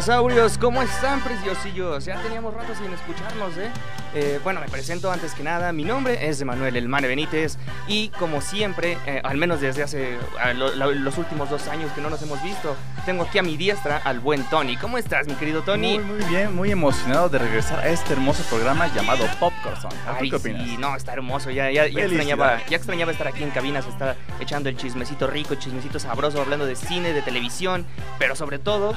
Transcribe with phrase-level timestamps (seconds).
[0.00, 2.06] Dinosaurios, ¿cómo están, preciosillos?
[2.06, 3.70] Ya teníamos rato sin escucharnos, ¿eh?
[4.14, 4.40] ¿Eh?
[4.42, 5.72] Bueno, me presento antes que nada.
[5.72, 10.52] Mi nombre es Emanuel Elmane Benítez y como siempre, eh, al menos desde hace a
[10.52, 13.56] lo- la- los últimos dos años que no nos hemos visto, tengo aquí a mi
[13.56, 14.76] diestra al buen Tony.
[14.76, 15.98] ¿Cómo estás, mi querido Tony?
[15.98, 19.94] Muy, muy bien, muy emocionado de regresar a este hermoso programa llamado Popcorn Zone.
[19.94, 20.62] ¿Tú Ay, qué opinas?
[20.64, 21.50] sí, no, está hermoso.
[21.50, 22.12] Ya, ya, ya, Felicidades.
[22.12, 26.40] extrañaba, ya extrañaba estar aquí en cabinas, estar echando el chismecito rico, el chismecito sabroso,
[26.40, 27.86] hablando de cine, de televisión,
[28.18, 28.96] pero sobre todo,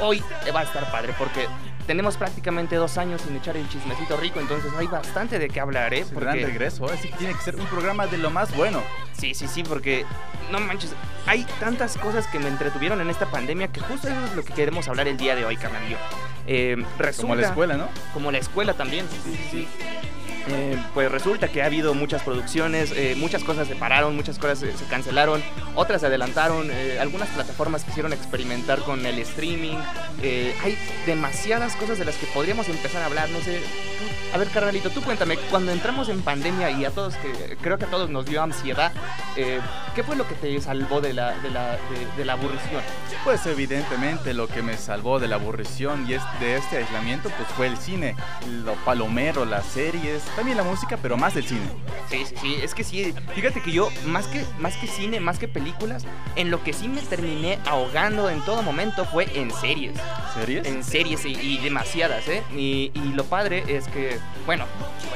[0.00, 0.22] hoy
[0.54, 1.46] va a estar padre porque
[1.86, 5.94] tenemos prácticamente dos años sin echar el chismecito rico, entonces hay bastante de qué hablar,
[5.94, 6.00] ¿eh?
[6.00, 8.54] Es un gran Porque, regreso, así que tiene que ser un programa de lo más
[8.56, 8.82] bueno.
[9.12, 10.04] sí, sí, sí, porque
[10.50, 10.92] no manches,
[11.26, 14.52] hay tantas cosas que me entretuvieron en esta pandemia que justo eso es lo que
[14.52, 15.96] queremos hablar el día de hoy, carnalillo.
[16.46, 17.88] Eh, resulta, Como la escuela, ¿no?
[18.14, 19.06] como la escuela también.
[19.24, 19.68] Sí, sí, sí.
[20.48, 24.60] Eh, pues resulta que ha habido muchas producciones, eh, muchas cosas se pararon, muchas cosas
[24.60, 25.42] se, cancelaron,
[25.74, 29.76] otras se adelantaron, eh, algunas plataformas quisieron experimentar con el streaming.
[30.22, 33.60] eh, hay demasiadas cosas de las que podríamos empezar a hablar, no sé.
[34.34, 37.86] A ver, carnalito, tú cuéntame, cuando entramos en pandemia y a todos, que creo que
[37.86, 38.92] a todos nos dio ansiedad,
[39.34, 39.60] eh,
[39.94, 42.82] ¿qué fue lo que te salvó de la, de la, de- de la aburrición?
[43.24, 47.48] Pues evidentemente lo que me salvó de la aburrición y es de este aislamiento pues
[47.56, 48.14] fue el cine,
[48.62, 51.68] lo palomero, las series, también la música, pero más el cine.
[52.10, 55.38] Sí, sí, sí, es que sí, fíjate que yo, más que, más que cine, más
[55.38, 56.04] que películas,
[56.34, 59.94] en lo que sí me terminé ahogando en todo momento fue en series.
[60.34, 60.66] ¿Series?
[60.66, 62.42] En series y, y demasiadas, ¿eh?
[62.54, 64.15] Y, y lo padre es que,
[64.46, 64.64] bueno,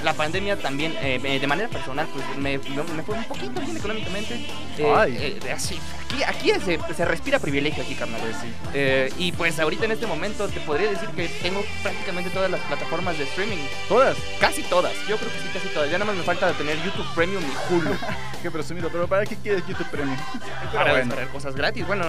[0.02, 4.34] la pandemia también, eh, de manera personal, pues me, me- fue un poquito bien económicamente.
[4.78, 5.16] Eh, Ay.
[5.44, 8.20] eh, así, aquí aquí se, se respira privilegio aquí, carnal.
[8.20, 8.48] Pues sí.
[8.74, 12.60] Eh, y pues ahorita en este momento te podría decir que tengo prácticamente todas las
[12.62, 13.58] plataformas de streaming.
[13.88, 14.16] Todas.
[14.40, 15.90] Casi todas, yo creo que sí, casi todas.
[15.90, 17.90] Ya nada más me falta tener YouTube Premium y Hulu
[18.42, 20.16] Qué presumido, pero ¿para qué quieres YouTube Premium?
[20.72, 21.06] Para bueno.
[21.06, 21.86] descargar cosas gratis.
[21.86, 22.04] Bueno,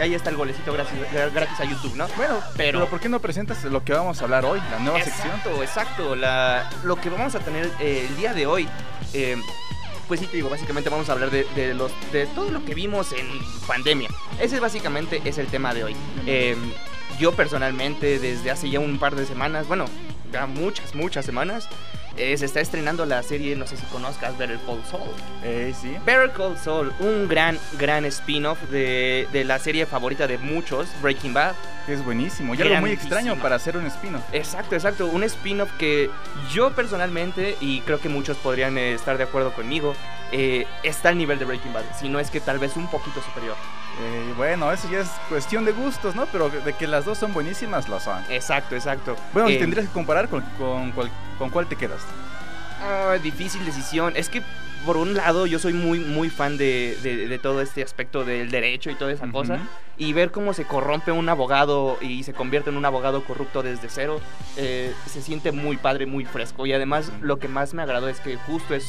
[0.00, 0.94] ahí está el golecito gratis,
[1.32, 2.08] gratis a YouTube, ¿no?
[2.16, 5.00] Bueno, Pero- pero, ¿por qué no presentas lo que vamos a hablar hoy, la nueva
[5.02, 5.28] sección?
[5.28, 6.16] Exacto, exacto.
[6.84, 8.68] Lo que vamos a tener eh, el día de hoy,
[9.14, 9.36] eh,
[10.08, 11.74] pues sí te digo, básicamente vamos a hablar de, de
[12.12, 13.26] de todo lo que vimos en
[13.66, 14.08] pandemia.
[14.40, 15.96] Ese básicamente es el tema de hoy.
[16.26, 16.56] Eh,
[17.18, 19.86] yo personalmente desde hace ya un par de semanas, bueno,
[20.32, 21.68] ya muchas, muchas semanas,
[22.16, 25.10] eh, se está estrenando la serie, no sé si conozcas, Better Call Saul.
[25.42, 25.96] Eh, sí.
[26.04, 31.34] Better Call Saul, un gran, gran spin-off de, de la serie favorita de muchos, Breaking
[31.34, 31.54] Bad.
[31.86, 32.54] Que es buenísimo.
[32.54, 34.22] Y algo muy extraño para hacer un espino.
[34.32, 35.06] Exacto, exacto.
[35.06, 36.10] Un spin-off que
[36.52, 39.94] yo personalmente, y creo que muchos podrían eh, estar de acuerdo conmigo,
[40.30, 41.84] eh, está al nivel de Breaking Bad.
[41.98, 43.56] Si no es que tal vez un poquito superior.
[44.02, 46.26] Eh, bueno, eso ya es cuestión de gustos, ¿no?
[46.26, 48.22] Pero de que las dos son buenísimas, lo son.
[48.30, 49.14] Exacto, exacto.
[49.34, 52.00] Bueno, Eh, si tendrías que comparar con, con, cuál- con cuál te quedas.
[52.82, 54.14] ah, difícil decisión.
[54.16, 54.42] Es que,
[54.86, 58.50] por un lado, yo soy muy, muy fan de, de- de todo este aspecto del
[58.50, 59.32] derecho y toda esa Ujú.
[59.32, 59.58] cosa.
[59.98, 63.88] Y ver cómo se corrompe un abogado y se convierte en un abogado corrupto desde
[63.90, 64.20] cero,
[64.56, 66.64] eh, se siente muy padre, muy fresco.
[66.66, 67.26] Y además, Ujú.
[67.26, 68.86] lo que más me agradó es que justo es,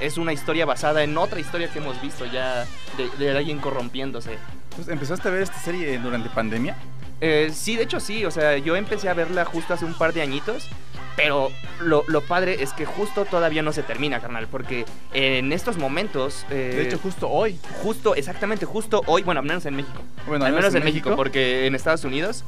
[0.00, 2.64] es una historia basada en otra historia que hemos visto ya
[2.96, 4.38] de, de alguien corrompiéndose.
[4.76, 6.76] Pues, ¿Empezaste a ver esta serie durante pandemia?
[7.24, 10.12] Eh, sí, de hecho sí, o sea, yo empecé a verla justo hace un par
[10.12, 10.68] de añitos,
[11.14, 11.50] pero
[11.80, 16.44] lo, lo padre es que justo todavía no se termina, carnal, porque en estos momentos...
[16.50, 17.58] eh, De hecho, justo hoy.
[17.80, 20.02] justo, exactamente, justo hoy, bueno, al menos en México.
[20.26, 22.44] Bueno, al menos en México, porque en Estados Unidos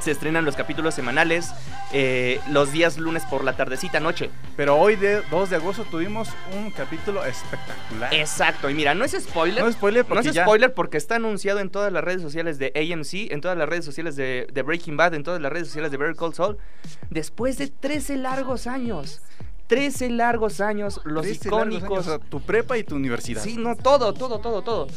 [0.00, 1.50] se estrenan los capítulos semanales
[1.92, 4.30] eh, los días lunes por la tardecita noche.
[4.56, 8.14] Pero hoy, de 2 de agosto, tuvimos un capítulo espectacular.
[8.14, 9.62] Exacto, y mira, no es spoiler.
[9.62, 12.58] No es spoiler porque No es spoiler porque está anunciado en todas las redes sociales
[12.58, 15.68] de AMC, en todas las redes sociales de, de Breaking Bad, en todas las redes
[15.68, 16.58] sociales de Better Call Saul.
[17.10, 19.22] Después de 13 largos años.
[19.66, 21.90] 13 largos años, los 13 largos icónicos.
[21.90, 23.40] años, o sea, tu prepa y tu universidad.
[23.40, 24.88] Sí, no, todo, todo, todo, todo.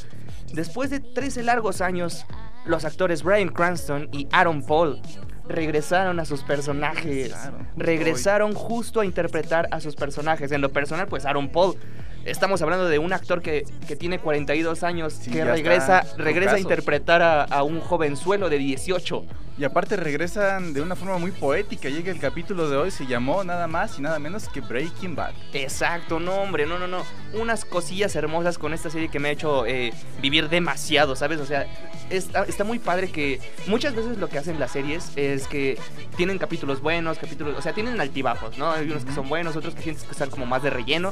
[0.51, 2.25] Después de 13 largos años,
[2.65, 4.99] los actores Brian Cranston y Aaron Paul
[5.47, 7.31] regresaron a sus personajes.
[7.31, 10.51] Regresaron, justo regresaron justo a interpretar a sus personajes.
[10.51, 11.75] En lo personal, pues Aaron Paul
[12.25, 16.55] Estamos hablando de un actor que, que tiene 42 años, Sí, que regresa, está regresa
[16.55, 19.25] a interpretar a, a un jovenzuelo de 18.
[19.55, 21.87] Y aparte regresan de una forma muy poética.
[21.87, 25.33] Llega el capítulo de hoy, se llamó nada más y nada menos que Breaking Bad.
[25.53, 27.03] Exacto, no hombre, no, no, no.
[27.33, 31.39] Unas cosillas hermosas con esta serie que me ha hecho eh, vivir demasiado, ¿sabes?
[31.39, 31.67] O sea,
[32.09, 35.77] está, está muy padre que muchas veces lo que hacen las series es que
[36.17, 38.71] tienen capítulos buenos, capítulos, o sea, tienen altibajos, ¿no?
[38.71, 41.11] Hay unos que son buenos, otros que sientes que están como más de relleno.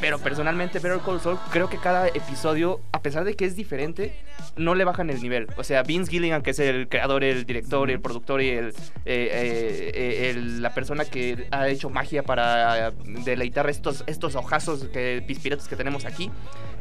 [0.00, 4.14] Pero personalmente Better Call Saul creo que cada episodio, a pesar de que es diferente,
[4.56, 5.46] no le bajan el nivel.
[5.56, 8.72] O sea, Vince Gilligan, que es el creador, el director, el productor y el, eh,
[9.04, 12.92] eh, eh, la persona que ha hecho magia para
[13.24, 16.30] deleitar estos, estos ojazos que, pispiretos que tenemos aquí,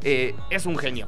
[0.04, 1.08] eh, es un genio.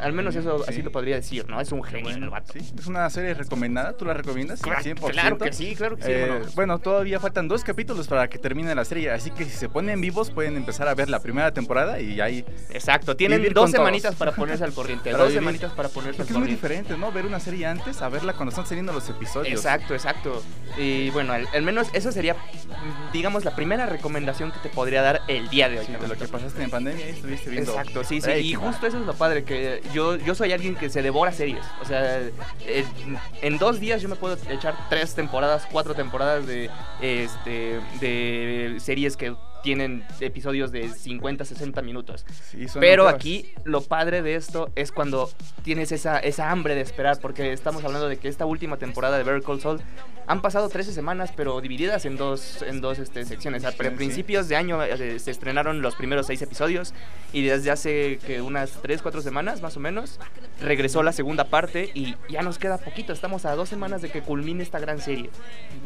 [0.00, 0.64] Al menos eso Sí.
[0.68, 1.58] así lo podría decir, ¿no?
[1.60, 2.52] Es un genio el vato.
[2.52, 4.60] Sí, es una serie recomendada, ¿tú la recomiendas?
[4.60, 5.10] Claro, 100%.
[5.12, 6.10] claro que sí, claro que sí.
[6.12, 9.68] Eh, bueno, todavía faltan dos capítulos para que termine la serie, así que si se
[9.70, 12.44] ponen vivos pueden empezar a ver la primera temporada y ahí...
[12.70, 13.70] Exacto, tienen dos todos.
[13.70, 15.10] semanitas para ponerse al corriente.
[15.12, 15.40] Para dos vivir.
[15.40, 16.66] semanitas para ponerse al Porque es muy corriente.
[16.68, 17.12] diferente, ¿no?
[17.12, 19.54] Ver una serie antes a verla cuando están saliendo los episodios.
[19.54, 20.42] Exacto, exacto.
[20.76, 25.00] Y bueno, al, al menos eso sería, mm, digamos, la primera recomendación que te podría
[25.00, 25.86] dar el día de hoy.
[25.86, 27.70] Sí, de lo que pasaste en pandemia y estuviste viendo.
[27.72, 28.50] Exacto, sí, sí.
[28.50, 31.64] Y justo eso es lo padre, que yo, yo soy alguien que se devora series.
[31.80, 36.70] O sea, en, en dos días yo me puedo echar tres temporadas, cuatro temporadas de,
[37.00, 42.24] este, de series que tienen episodios de 50, 60 minutos.
[42.50, 45.28] Sí, Pero aquí lo padre de esto es cuando
[45.64, 49.24] tienes esa, esa hambre de esperar, porque estamos hablando de que esta última temporada de
[49.24, 49.80] Better Call Saul
[50.26, 53.64] han pasado 13 semanas, pero divididas en dos, en dos este, secciones.
[53.64, 56.94] A principios de año eh, se estrenaron los primeros seis episodios
[57.32, 60.18] y desde hace que unas 3, 4 semanas más o menos
[60.60, 63.12] regresó la segunda parte y ya nos queda poquito.
[63.12, 65.30] Estamos a dos semanas de que culmine esta gran serie.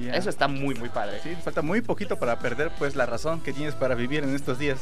[0.01, 0.15] Ya.
[0.15, 1.21] Eso está muy, muy padre.
[1.23, 4.59] Sí, falta muy poquito para perder pues la razón que tienes para vivir en estos
[4.59, 4.81] días.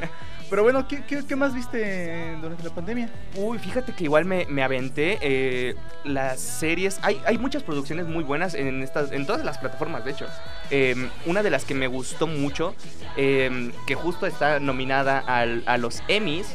[0.50, 3.10] Pero bueno, ¿qué, qué, qué más viste durante la pandemia?
[3.36, 5.74] Uy, fíjate que igual me, me aventé eh,
[6.04, 6.98] las series.
[7.02, 10.26] Hay, hay muchas producciones muy buenas en en todas las plataformas, de hecho.
[10.70, 10.94] Eh,
[11.26, 12.74] una de las que me gustó mucho,
[13.16, 16.46] eh, que justo está nominada al- a los Emmys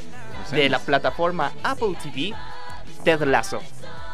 [0.51, 2.33] de la plataforma Apple TV,
[3.03, 3.61] Ted Lasso.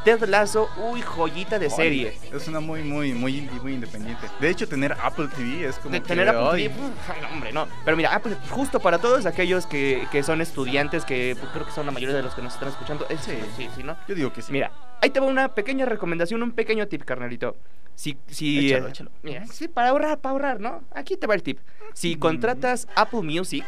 [0.04, 2.18] Ted Lasso, uy, joyita de serie.
[2.34, 4.28] Es una muy, muy, muy indie, muy independiente.
[4.40, 6.76] De hecho, tener Apple TV es como De que, tener Apple ay, TV,
[7.08, 7.68] ay, hombre, no.
[7.86, 11.72] Pero mira, Apple, justo para todos aquellos que, que son estudiantes, que pues, creo que
[11.72, 13.06] son la mayoría de los que nos están escuchando.
[13.10, 13.38] es- Sí.
[13.56, 13.96] sí, sí, ¿no?
[14.08, 14.52] Yo digo que sí.
[14.52, 14.72] Mira,
[15.02, 17.56] ahí te va una pequeña recomendación, un pequeño tip, carnalito.
[17.94, 19.12] Si, si, Échalo, eh, échalo.
[19.22, 20.82] mira, sí, para ahorrar, para ahorrar, ¿no?
[20.96, 21.60] Aquí te va el tip.
[21.94, 23.64] Si contratas Apple Music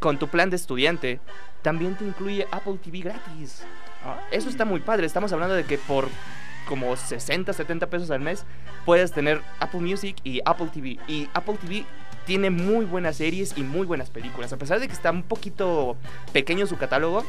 [0.00, 1.20] con tu plan de estudiante,
[1.62, 3.64] también te incluye Apple TV gratis.
[4.30, 5.06] Eso está muy padre.
[5.06, 6.08] Estamos hablando de que por
[6.66, 8.44] como 60, 70 pesos al mes
[8.84, 10.98] puedes tener Apple Music y Apple TV.
[11.06, 11.84] Y Apple TV
[12.26, 14.52] tiene muy buenas series y muy buenas películas.
[14.52, 15.96] A pesar de que está un poquito
[16.32, 17.24] pequeño su catálogo,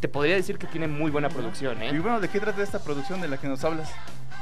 [0.00, 1.90] te podría decir que tiene muy buena producción, ¿eh?
[1.92, 3.90] Y bueno, ¿de qué trata esta producción de la que nos hablas?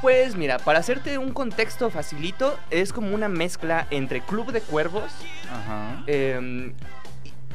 [0.01, 5.11] Pues mira, para hacerte un contexto facilito, es como una mezcla entre Club de Cuervos,
[5.51, 6.03] Ajá.
[6.07, 6.73] em,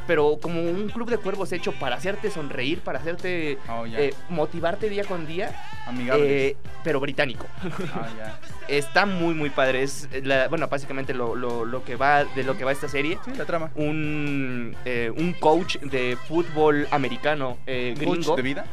[0.07, 4.89] pero como un Club de Cuervos hecho para hacerte sonreír, para hacerte Oh, eh, motivarte
[4.89, 5.55] día con día,
[5.87, 6.49] Amigable.
[6.49, 7.47] eh, pero británico.
[7.95, 8.09] Ah.
[8.69, 9.83] Está muy muy padre.
[9.83, 13.19] Es la- bueno, básicamente lo, lo- lo que va de lo que va esta serie.
[13.25, 13.71] Sí, la trama.
[13.77, 18.37] Un, eh, un coach de fútbol americano eh, ¿Coach gringo.
[18.37, 18.65] de vida?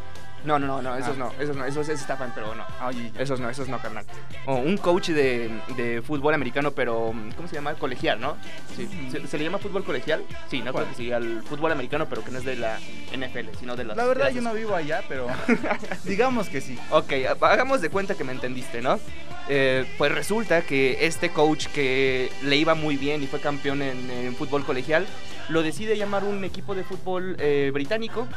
[0.43, 1.19] No, no, no, no, esos Ah.
[1.19, 2.63] no, esos no, esos, esos estafan, pero no.
[2.79, 3.21] Ah, oye, ya.
[3.21, 4.05] Esos no, esos no, carnal.
[4.45, 7.75] O un coach de, de fútbol americano, pero ¿cómo se llama?
[7.75, 8.35] Colegial, ¿no?
[8.75, 8.89] Sí.
[9.11, 10.23] ¿Se, se le llama fútbol colegial?
[10.49, 10.85] Sí, no ¿Cuál?
[10.85, 12.77] creo que sí, al fútbol americano, pero que no es de la
[13.15, 15.27] NFL, sino de las La verdad de yo las- no vivo allá, pero
[16.03, 16.77] digamos que sí.
[16.91, 18.99] Ok, hagamos de cuenta que me entendiste, ¿no?
[19.49, 24.09] Eh, pues resulta que este coach que le iba muy bien y fue campeón en,
[24.09, 25.05] en fútbol colegial,
[25.49, 28.27] lo decide llamar un equipo de fútbol eh, británico.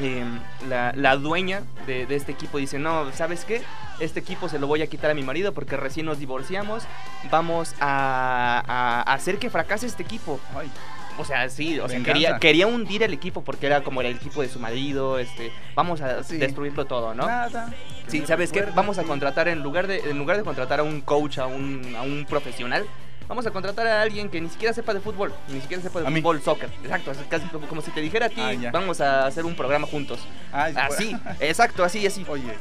[0.00, 0.24] Eh,
[0.68, 3.62] la, la dueña de, de este equipo dice, no, ¿sabes qué?
[4.00, 6.84] Este equipo se lo voy a quitar a mi marido porque recién nos divorciamos.
[7.30, 8.62] Vamos a,
[9.06, 10.40] a hacer que fracase este equipo.
[10.56, 10.68] Ay,
[11.16, 14.42] O sea, sí, o sea, quería, quería hundir el equipo porque era como el equipo
[14.42, 16.38] de su marido, este, vamos a Sí.
[16.38, 17.26] destruirlo todo, ¿no?
[17.28, 17.72] nada.
[18.08, 18.62] Sí, ¿sabes qué?
[18.74, 21.94] Vamos a contratar en lugar de en lugar de contratar a un coach, a un,
[21.96, 22.84] a un profesional,
[23.28, 26.06] vamos a contratar a alguien que ni siquiera sepa de fútbol, ni siquiera sepa de
[26.06, 26.20] A mí.
[26.20, 26.68] fútbol, soccer.
[26.82, 29.54] Exacto, es casi como, como si te dijera a ti, Ah, vamos a hacer un
[29.56, 30.20] programa juntos.
[30.52, 32.24] Ay, Así, exacto, así, así.
[32.28, 32.54] Oye,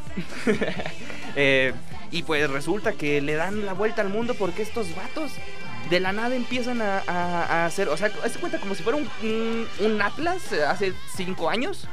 [1.36, 1.74] Eh,
[2.12, 5.32] y pues resulta que le dan la vuelta al mundo porque estos vatos
[5.90, 8.98] de la nada empiezan a, a- a hacer, o sea, se cuenta como si fuera
[9.00, 11.88] un, un- un Atlas eh, hace cinco años.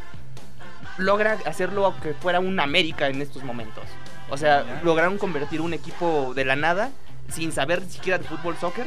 [0.98, 3.84] Logra hacerlo que fuera un América en estos momentos.
[4.28, 6.90] O sea, lograron convertir un equipo de la nada,
[7.32, 8.86] sin saber siquiera de fútbol, soccer,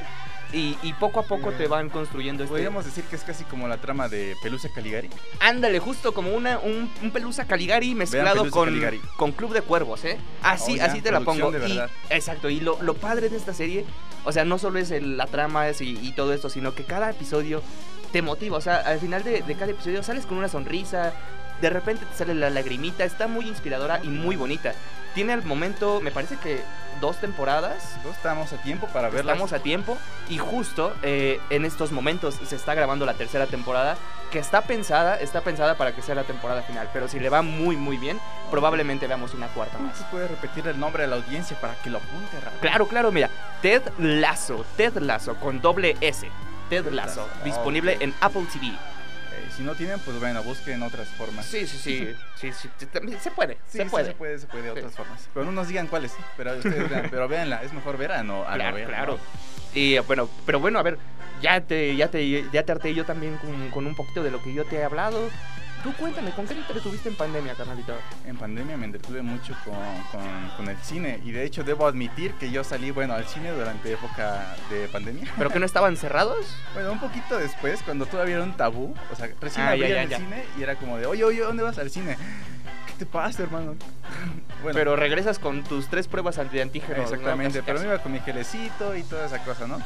[0.53, 2.51] Y, y poco a poco te van construyendo este...
[2.51, 5.09] Podríamos decir que es casi como la trama de Pelusa Caligari.
[5.39, 9.01] Ándale, justo como una, un, un Pelusa Caligari mezclado Pelusa con, Caligari.
[9.17, 10.19] con Club de Cuervos, ¿eh?
[10.43, 11.49] Así, Oh, ya, así te la pongo.
[11.51, 11.81] de Y-
[12.11, 13.83] exacto, y lo, lo padre de esta serie,
[14.25, 16.83] o sea, no solo es el- la trama es y, y todo esto, sino que
[16.83, 17.63] cada episodio
[18.11, 18.55] te motiva.
[18.57, 21.13] O sea, al final de, de cada episodio sales con una sonrisa,
[21.61, 24.75] de repente te sale la lagrimita, está muy inspiradora y muy bonita.
[25.13, 26.61] Tiene al momento, me parece que
[26.99, 27.97] dos temporadas.
[28.03, 29.33] No estamos a tiempo para verla.
[29.33, 29.97] Estamos a tiempo
[30.29, 33.97] y justo eh, en estos momentos se está grabando la tercera temporada
[34.31, 37.43] que está pensada, está pensada para que sea la temporada final, pero si le va
[37.43, 39.97] muy muy bien, probablemente veamos una cuarta ¿Cómo más.
[39.97, 42.59] se puede repetir el nombre a la audiencia para que lo apunte rápido?
[42.61, 43.29] Claro, claro, mira,
[43.61, 46.27] Ted Lasso, Ted Lasso con doble S.
[46.67, 48.73] Ted Lasso, Lasso, disponible en Apple TV.
[49.35, 51.45] Eh, si no tienen, pues bueno, busquen otras formas.
[51.45, 54.07] Sí, sí, sí, sí, sí, sí, también se puede, Sí, se puede.
[54.09, 55.27] se puede, se puede otras formas.
[55.33, 58.43] Pero no nos digan cuáles, pero ustedes vean, pero véanla, es mejor ver a no
[58.43, 59.13] a Claro, ver, claro.
[59.17, 59.19] ¿no?
[59.73, 60.97] Y bueno, pero bueno, a ver,
[61.41, 64.41] ya te, ya te, ya te harté yo también con, con un poquito de lo
[64.43, 65.29] que yo te he hablado.
[65.83, 67.93] Tú cuéntame, ¿con qué te entretuviste en pandemia, carnalito?
[68.25, 69.75] En pandemia me entretuve mucho con,
[70.11, 73.51] con- con el cine y de hecho debo admitir que yo salí, bueno, al cine
[73.51, 75.29] durante época de pandemia.
[75.37, 76.45] ¿Pero que no estaban cerrados?
[76.73, 79.91] Bueno, un poquito después, cuando todavía era un tabú, o sea, recién Ah, ya, abrían
[79.91, 80.17] ya, el ya.
[80.17, 82.15] cine y era como de, oye, oye, ¿dónde vas al cine?
[82.87, 83.75] ¿Qué te pasa, hermano?
[84.63, 86.97] bueno, Pero regresas con tus tres pruebas antiantígenos.
[86.97, 87.03] ¿no?
[87.03, 89.79] Exactamente, pero me iba con mi gelecito y toda esa cosa, ¿no?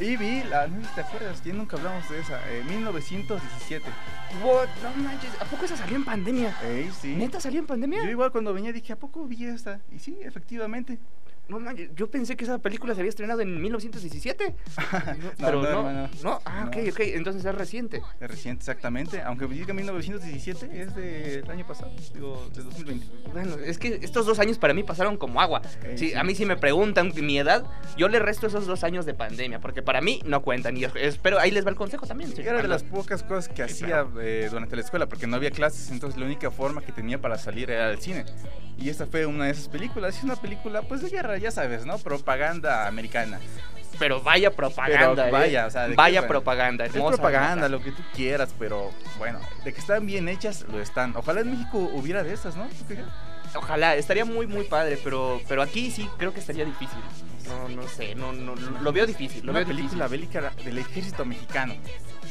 [0.00, 3.84] Y vi, la, no sé si te acuerdas, ya nunca hablamos de esa, eh, 1917.
[4.44, 4.68] What?
[4.82, 6.56] No manches, ¿a poco esa salió en pandemia?
[6.62, 7.16] Ey, sí.
[7.16, 8.04] ¿Neta salió en pandemia?
[8.04, 9.80] Yo igual cuando venía dije, ¿a poco vi esta?
[9.90, 10.98] Y sí, efectivamente.
[11.48, 14.54] No manches, yo pensé que esa película se había estrenado en 1917.
[15.18, 16.08] No, pero no, hermano.
[16.22, 16.90] no, ah, ok, No.
[16.90, 18.02] ok, entonces es reciente.
[18.20, 19.20] Es reciente, exactamente.
[19.22, 23.06] Aunque diga 1917, es del año pasado, digo, de 2020.
[23.32, 25.62] Bueno, es que estos dos años para mí pasaron como agua.
[25.84, 26.14] Eh, Sí, sí.
[26.14, 27.64] a mí si me preguntan mi edad,
[27.96, 30.76] yo le resto esos dos años de pandemia, porque para mí no cuentan.
[30.76, 32.30] Y espero, ahí les va el consejo también.
[32.34, 35.36] Señor era de las pocas cosas que Sí, hacía eh, durante la escuela, porque no
[35.36, 38.24] había clases, entonces la única forma que tenía para salir era el cine.
[38.76, 41.86] Y esta fue una de esas películas, es una película pues de guerra, ya sabes,
[41.86, 41.98] ¿no?
[41.98, 43.40] Propaganda americana.
[43.98, 45.24] Pero vaya propaganda.
[45.24, 45.30] Pero ¿eh?
[45.30, 46.28] vaya, o sea, ¿de qué, vaya bueno?
[46.28, 46.84] propaganda.
[46.84, 47.68] Es hermosa, propaganda, hermosa.
[47.68, 51.16] lo que tú quieras, pero bueno, de que están bien hechas, lo están.
[51.16, 52.68] Ojalá en México hubiera de esas, ¿no?
[53.54, 56.98] Ojalá, estaría muy, muy padre, pero, pero aquí sí creo que estaría difícil.
[57.48, 59.44] No, no sé, no, no, lo veo difícil.
[59.44, 60.28] Lo Una veo película difícil.
[60.28, 61.74] bélica del ejército mexicano.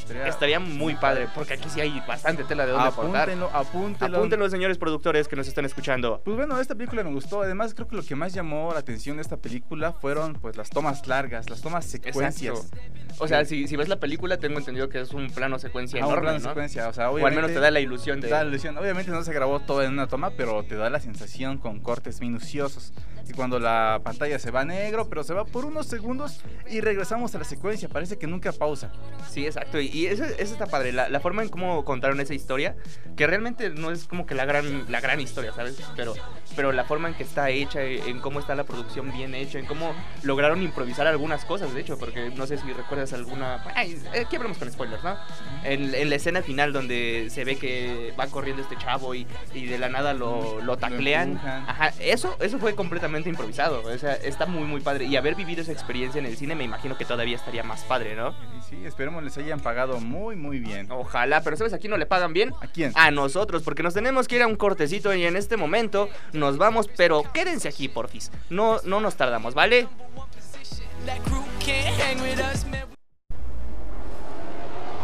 [0.08, 3.22] Estaría- Estaría muy padre, porque aquí sí hay bastante tela de dónde cortar.
[3.30, 4.16] Apúntenlo, apúntenlo.
[4.18, 6.20] Apúntenlo, señores productores que nos están escuchando.
[6.24, 7.42] Pues bueno, esta película me gustó.
[7.42, 10.70] Además, creo que lo que más llamó la atención de esta película fueron pues las
[10.70, 12.54] tomas largas, las tomas secuencias.
[12.72, 12.78] Exacto.
[13.20, 16.06] O sea, si, si ves la película, tengo entendido que es un plano secuencia Ah,
[16.06, 16.48] un enorme, plano ¿no?
[16.50, 18.28] secuencia, o sea, O al menos te da la ilusión de...
[18.28, 18.78] te da la ilusión.
[18.78, 22.20] Obviamente no se grabó todo en una toma, pero te da la sensación con cortes
[22.20, 22.92] minuciosos.
[23.34, 27.34] Cuando la pantalla se va a negro, pero se va por unos segundos y regresamos
[27.34, 28.92] a la secuencia, parece que nunca pausa.
[29.30, 29.80] Sí, exacto.
[29.80, 30.92] Y, eso, eso está padre.
[30.92, 32.76] La, la forma en cómo contaron esa historia,
[33.16, 35.80] que realmente no es como que la gran, la gran historia, ¿sabes?
[35.96, 36.14] Pero,
[36.56, 39.66] pero la forma en que está hecha, en cómo está la producción bien hecha, en
[39.66, 43.62] cómo lograron improvisar algunas cosas, de hecho, porque no sé si recuerdas alguna...
[43.74, 45.16] Ay, eh, aquí hablamos con spoilers, ¿no?
[45.64, 49.66] En, en la escena final donde se ve que va corriendo este chavo y, y
[49.66, 51.36] de la nada lo, lo taclean.
[51.38, 53.82] Ajá, eso, eso fue completamente improvisado.
[53.82, 55.06] O sea, está muy, muy padre.
[55.06, 58.14] Y haber vivido esa experiencia en el cine me imagino que todavía estaría más padre,
[58.14, 58.34] ¿no?
[58.68, 60.90] Sí, esperemos les hayan pagado muy, muy bien.
[60.90, 62.52] Ojalá, pero ¿sabes a quién no le pagan bien?
[62.60, 62.92] ¿A quién?
[62.94, 66.58] A nosotros, porque nos tenemos que ir a un cortecito y en este momento nos
[66.58, 68.30] vamos, pero quédense aquí, porfis.
[68.50, 69.88] No, no nos tardamos, ¿vale?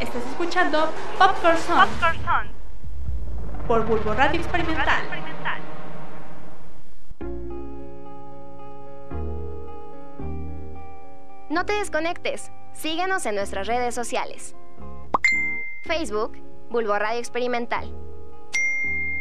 [0.00, 1.88] Estás escuchando Popcorn Song
[3.66, 5.02] por Bulbo Radio Experimental.
[11.50, 12.50] No te desconectes.
[12.72, 14.56] Síguenos en nuestras redes sociales.
[15.84, 16.38] Facebook,
[16.70, 17.92] Bulbo Radio Experimental.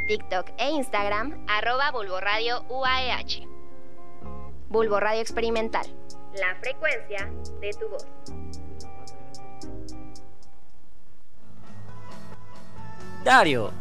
[0.07, 3.45] TikTok e Instagram, arroba Bulbo Radio UAEH.
[4.69, 5.85] Bulbo Radio Experimental.
[6.35, 8.07] La frecuencia de tu voz.
[13.23, 13.71] Dario,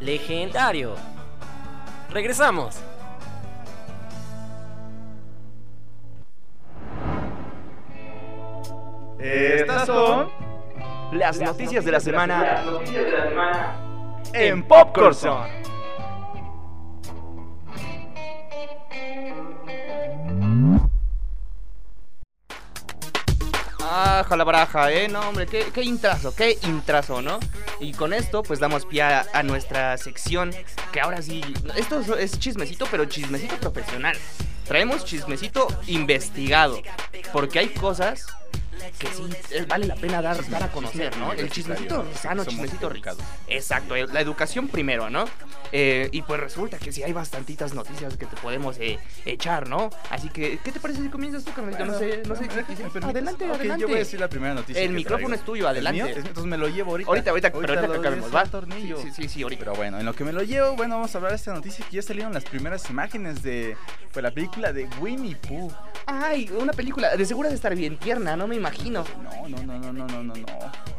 [0.00, 0.94] legendario.
[2.10, 2.76] Regresamos.
[9.26, 10.30] Estas son
[11.12, 12.62] Las noticias de la semana
[14.32, 15.14] en Popcorn.
[23.80, 25.08] Ah, baraja, ¿eh?
[25.08, 27.38] No, hombre, qué, qué intrazo, qué intrazo, ¿no?
[27.78, 30.50] Y con esto, pues damos pie a, a nuestra sección,
[30.92, 31.40] que ahora sí,
[31.76, 34.16] esto es- es chismecito, pero chismecito profesional.
[34.66, 36.80] Traemos chismecito investigado,
[37.32, 38.26] porque hay cosas
[38.98, 39.22] que sí
[39.68, 41.32] vale la pena dar, dar a conocer, ¿no?
[41.32, 43.10] El chismecito sano, chismecito rico.
[43.48, 45.26] Exacto, la educación primero, ¿no?
[45.72, 49.90] Eh, y pues resulta que sí hay bastantitas noticias que te podemos eh, echar, ¿no?
[50.10, 51.84] Así que, ¿qué te parece si comienzas tú, carnalito?
[51.84, 52.42] no sé, no sé.
[52.42, 53.04] ¿me permites?
[53.04, 53.80] adelante, adelante.
[53.80, 54.82] Yo voy a decir la primera noticia.
[54.82, 55.40] El micrófono traigo.
[55.40, 56.04] es tuyo, ¿El adelante.
[56.04, 56.14] mío?
[56.16, 57.08] Entonces me lo llevo ahorita.
[57.08, 58.46] Ahorita, ahorita, pero ahorita que acabemos, desvío ¿va?
[58.46, 59.02] tornillo.
[59.02, 59.60] Sí, sí, sí, ahorita.
[59.60, 61.84] Pero bueno, en lo que me lo llevo, bueno, vamos a hablar de esta noticia
[61.88, 63.76] que ya salieron las primeras imágenes de
[64.12, 65.70] pues, la película de Winnie Pooh.
[66.06, 69.04] Ay, una película, de seguro de estar bien tierna, no me imagino.
[69.22, 70.46] No, no, no, no, no, no, no, no.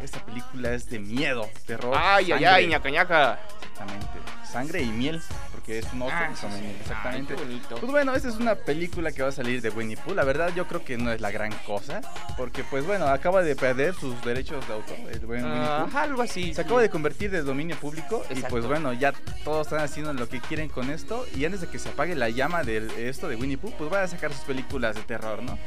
[0.01, 1.95] Esta película es de miedo, terror.
[1.97, 3.39] Ay, ay, ay, ñaca, ñaca.
[3.71, 4.07] Exactamente.
[4.51, 6.73] Sangre y miel, porque es un oso Ah, que come sí, miel.
[6.75, 6.81] sí.
[6.81, 7.35] Exactamente.
[7.37, 7.61] Ay.
[7.69, 10.13] Pues bueno, esta es una película que va a salir de Winnie Pooh.
[10.13, 12.01] La verdad, yo creo que no es la gran cosa,
[12.37, 15.97] porque pues bueno, acaba de perder sus derechos de autor, el buen Winnie Pooh.
[15.97, 16.47] Algo así.
[16.49, 16.61] Se sí.
[16.61, 19.13] acaba de convertir de dominio público y pues bueno, ya
[19.43, 22.29] todos están haciendo lo que quieren con esto y antes de que se apague la
[22.29, 25.57] llama de esto de Winnie Pooh, pues van a sacar sus películas de terror, ¿no?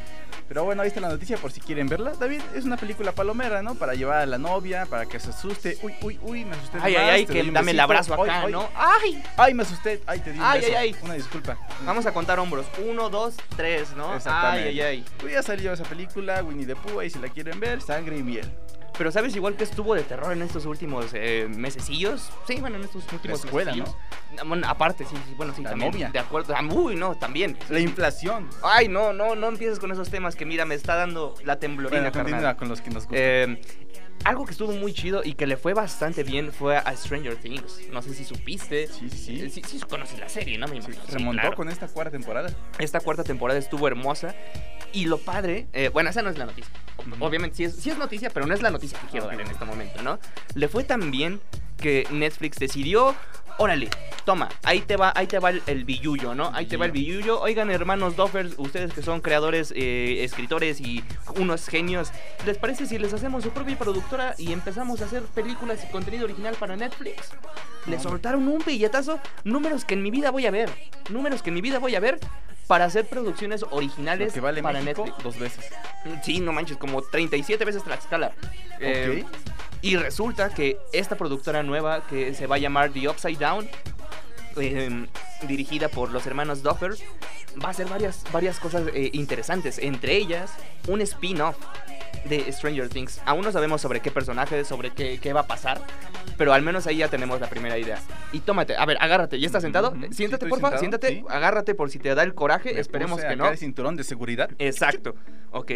[0.50, 2.10] Pero bueno, ahí está la noticia por si quieren verla.
[2.18, 3.76] David, es una película palomera, ¿no?
[3.76, 5.78] Para llevar a la novia, para que se asuste.
[5.80, 6.78] Uy, uy, uy, me asusté.
[6.82, 8.68] Ay, ay, ay, que dame el abrazo Ay, acá, ay, ¿no?
[8.74, 9.22] ¡Ay!
[9.36, 10.02] Ay, me asusté.
[10.06, 10.72] Ay, te di un Ay, beso.
[10.72, 10.96] ay, ay.
[11.02, 11.56] Una disculpa.
[11.86, 12.66] Vamos a contar hombros.
[12.84, 14.10] Uno, dos, tres, ¿no?
[14.10, 14.68] Ay, Exactamente.
[14.70, 15.04] ay, ay.
[15.20, 18.24] Pues ya salió esa película, Winnie the Pooh, ahí si la quieren ver, sangre y
[18.24, 18.50] miel.
[18.98, 22.30] Pero ¿sabes igual que estuvo de terror en estos últimos eh, mesecillos?
[22.46, 23.96] Sí, bueno, en estos últimos escuela, mesecillos.
[24.46, 26.12] Bueno, aparte, sí, sí, bueno, sí, La también.
[26.12, 26.54] De acuerdo.
[26.56, 27.56] Ah, Uy, no, también.
[27.68, 28.48] La inflación.
[28.62, 32.10] Ay, no, no, no empieces con esos temas que mira, me está dando la temblorina,
[32.10, 32.56] Bueno, carnal.
[32.56, 33.18] con los que nos gustan.
[33.20, 33.62] Eh,
[34.24, 37.80] algo que estuvo muy chido y que le fue bastante bien fue a Stranger Things.
[37.90, 38.86] No sé si supiste.
[38.88, 39.62] Sí, sí, sí.
[39.66, 40.66] Sí, conoces la serie, ¿no?
[40.68, 41.04] Me Sí, imagino.
[41.06, 41.56] Sí, remontó claro.
[41.56, 42.50] con esta cuarta temporada.
[42.78, 44.34] Esta cuarta temporada estuvo hermosa.
[44.92, 46.70] Y lo padre, eh, bueno, esa no es la noticia.
[47.20, 49.32] Obviamente sí es, sí es noticia, pero no es la noticia que quiero Ok.
[49.32, 50.18] dar en este momento, ¿no?
[50.54, 51.40] Le fue tan bien
[51.80, 53.14] que Netflix decidió,
[53.58, 53.88] órale,
[54.24, 56.50] toma, ahí te va, ahí te va el, el billullo, ¿no?
[56.54, 57.40] Ahí te va el billullo.
[57.40, 61.02] Oigan, hermanos Doffers, ustedes que son creadores, eh, escritores y
[61.36, 62.10] unos genios,
[62.46, 66.24] ¿les parece si les hacemos su propia productora y empezamos a hacer películas y contenido
[66.24, 67.30] original para Netflix?
[67.86, 70.70] Le soltaron un billetazo, números que en mi vida voy a ver,
[71.08, 72.18] números que en mi vida voy a ver
[72.66, 75.24] para hacer producciones Lo originales que vale para México Netflix.
[75.24, 75.64] dos veces.
[76.22, 78.32] Sí, no manches, como 37 veces Tlaxcala.
[78.78, 79.59] Eh, Ok.
[79.82, 83.68] Y resulta que esta productora nueva que se va a llamar The Upside Down,
[84.56, 85.06] eh,
[85.46, 86.92] dirigida por los hermanos Duffer,
[87.62, 89.78] va a hacer varias, varias cosas eh, interesantes.
[89.78, 90.52] Entre ellas,
[90.88, 91.56] un spin-off
[92.24, 93.20] de Stranger Things.
[93.24, 95.80] Aún no sabemos sobre qué personaje, sobre qué, qué va a pasar,
[96.36, 97.98] pero al menos ahí ya tenemos la primera idea.
[98.32, 99.90] Y tómate, a ver, agárrate, ¿ya estás sentado?
[99.92, 101.24] Ujú, sí, Siéntate, estoy porfa, sentado, siéntate, sí.
[101.28, 103.50] agárrate por si te da el coraje, Me esperemos puse que acá no.
[103.50, 104.50] el cinturón de seguridad.
[104.58, 105.14] Exacto.
[105.52, 105.72] Ok.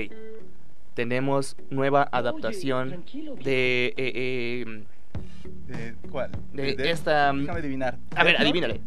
[0.95, 3.05] Tenemos nueva adaptación
[3.43, 3.87] de.
[3.87, 4.85] eh, eh,
[5.67, 6.31] ¿De cuál?
[6.53, 7.33] de esta.
[7.33, 7.99] Déjame adivinar.
[8.15, 8.81] A ver, adivínale.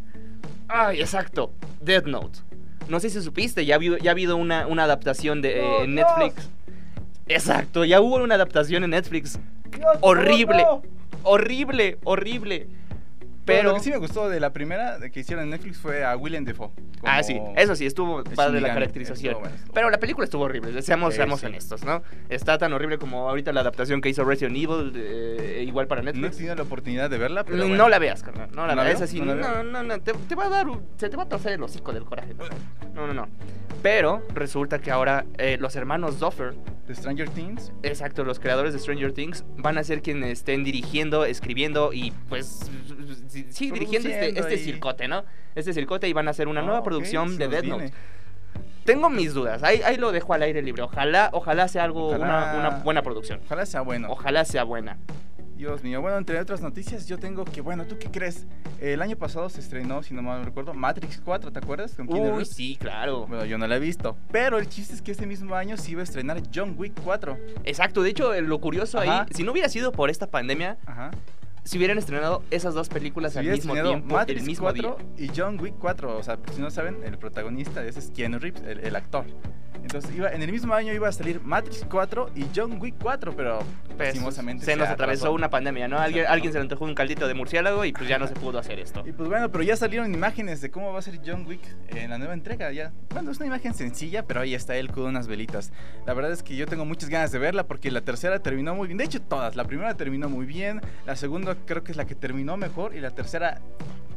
[0.70, 1.52] Ay, exacto.
[1.82, 2.39] Death Note.
[2.89, 5.88] No sé si supiste, ya, ha habido- ya ha habido una, una adaptación de, eh,
[5.88, 6.08] No, Dios.
[6.17, 6.50] Netflix.
[7.28, 9.38] Exacto, ya hubo una adaptación en Netflix.
[9.70, 10.63] Dios, Horrible.
[10.63, 10.84] no, no.
[11.24, 12.67] Horrible, horrible.
[13.48, 13.70] Pero Pero.
[13.70, 16.44] lo que sí me gustó de la primera que hicieron en Netflix fue a Willem
[16.46, 16.70] Dafoe.
[17.04, 19.32] Ah, sí, eso sí, estuvo padre la caracterización.
[19.32, 21.46] Estuvo bueno, estuvo Pero la película estuvo horrible, seamos, Sí, seamos sí.
[21.46, 22.04] honestos, ¿no?
[22.30, 26.10] Está tan horrible como ahorita la adaptación que hizo Resident Evil, eh, igual para No
[26.10, 26.36] he Netflix.
[26.38, 27.88] tenido la oportunidad de verla, pero No, bueno.
[27.90, 28.50] la veas, carnal.
[28.54, 29.22] No la ¿No veas así.
[29.22, 30.00] ¿No No, no, no.
[30.02, 30.68] Te, te va a dar.
[30.98, 32.36] Se te va a torcer el hocico del coraje.
[32.94, 33.28] No, no, no.
[33.82, 36.54] Pero resulta que ahora eh, los hermanos Duffer,
[36.88, 37.72] De Stranger Things.
[37.84, 42.70] exacto, los creadores de Stranger Things, van a ser quienes estén dirigiendo, escribiendo y pues.
[43.50, 45.23] Sí, dirigiendo este, este y- circote, ¿no?
[45.56, 47.84] Este circote y van a hacer una Ah, nueva ok, producción de Death viene.
[47.86, 47.93] Note.
[48.86, 50.82] Tengo mis dudas, ahí, ahí lo dejo al aire libre.
[50.84, 53.41] Ojalá, ojalá sea algo, Ojalá- Una, una buena producción.
[53.45, 54.08] Ojalá sea bueno.
[54.10, 54.97] Ojalá sea buena.
[55.58, 56.02] Dios mío.
[56.02, 58.45] Bueno, entre otras noticias, yo tengo que, bueno, ¿tú qué crees?
[58.80, 61.95] El año pasado se estrenó, si no mal recuerdo, Matrix 4, ¿te acuerdas?
[61.95, 62.50] Con Uy, Reeves.
[62.50, 63.26] sí, claro.
[63.26, 64.15] Bueno, yo no la he visto.
[64.32, 67.38] Pero el chiste es que este mismo año se iba a estrenar John Wick 4.
[67.63, 69.23] Exacto, de hecho, eh, lo curioso Ajá.
[69.23, 71.10] ahí, si no hubiera sido por esta pandemia, Ajá.
[71.67, 75.25] Si hubieran estrenado esas dos películas Se al mismo tiempo, Matrix el mismo 4 día.
[75.25, 76.17] y John Wick 4.
[76.17, 79.25] O sea, si no saben, el protagonista de ese es Keanu Reeves, el, el actor.
[79.82, 83.34] Entonces, iba, en el mismo año iba a salir Matrix 4 y John Wick 4,
[83.36, 83.60] pero
[83.95, 85.97] Pues, lastimosamente se nos atravesó una pandemia, ¿no?
[85.97, 88.60] Alguien, alguien se le antojó un caldito de murciélago y pues ya no se pudo
[88.60, 89.03] hacer esto.
[89.06, 92.10] Y pues bueno, pero ya salieron imágenes de cómo va a ser John Wick en
[92.10, 92.71] la nueva entrega.
[92.71, 95.71] Ya, bueno, es una imagen sencilla, pero ahí está él con unas velitas.
[96.06, 98.88] La verdad es que yo tengo muchas ganas de verla porque la tercera terminó muy
[98.88, 98.97] bien.
[98.97, 99.56] De hecho, todas.
[99.56, 103.00] La primera terminó muy bien, la segunda creo que es la que terminó mejor y
[103.00, 103.62] la tercera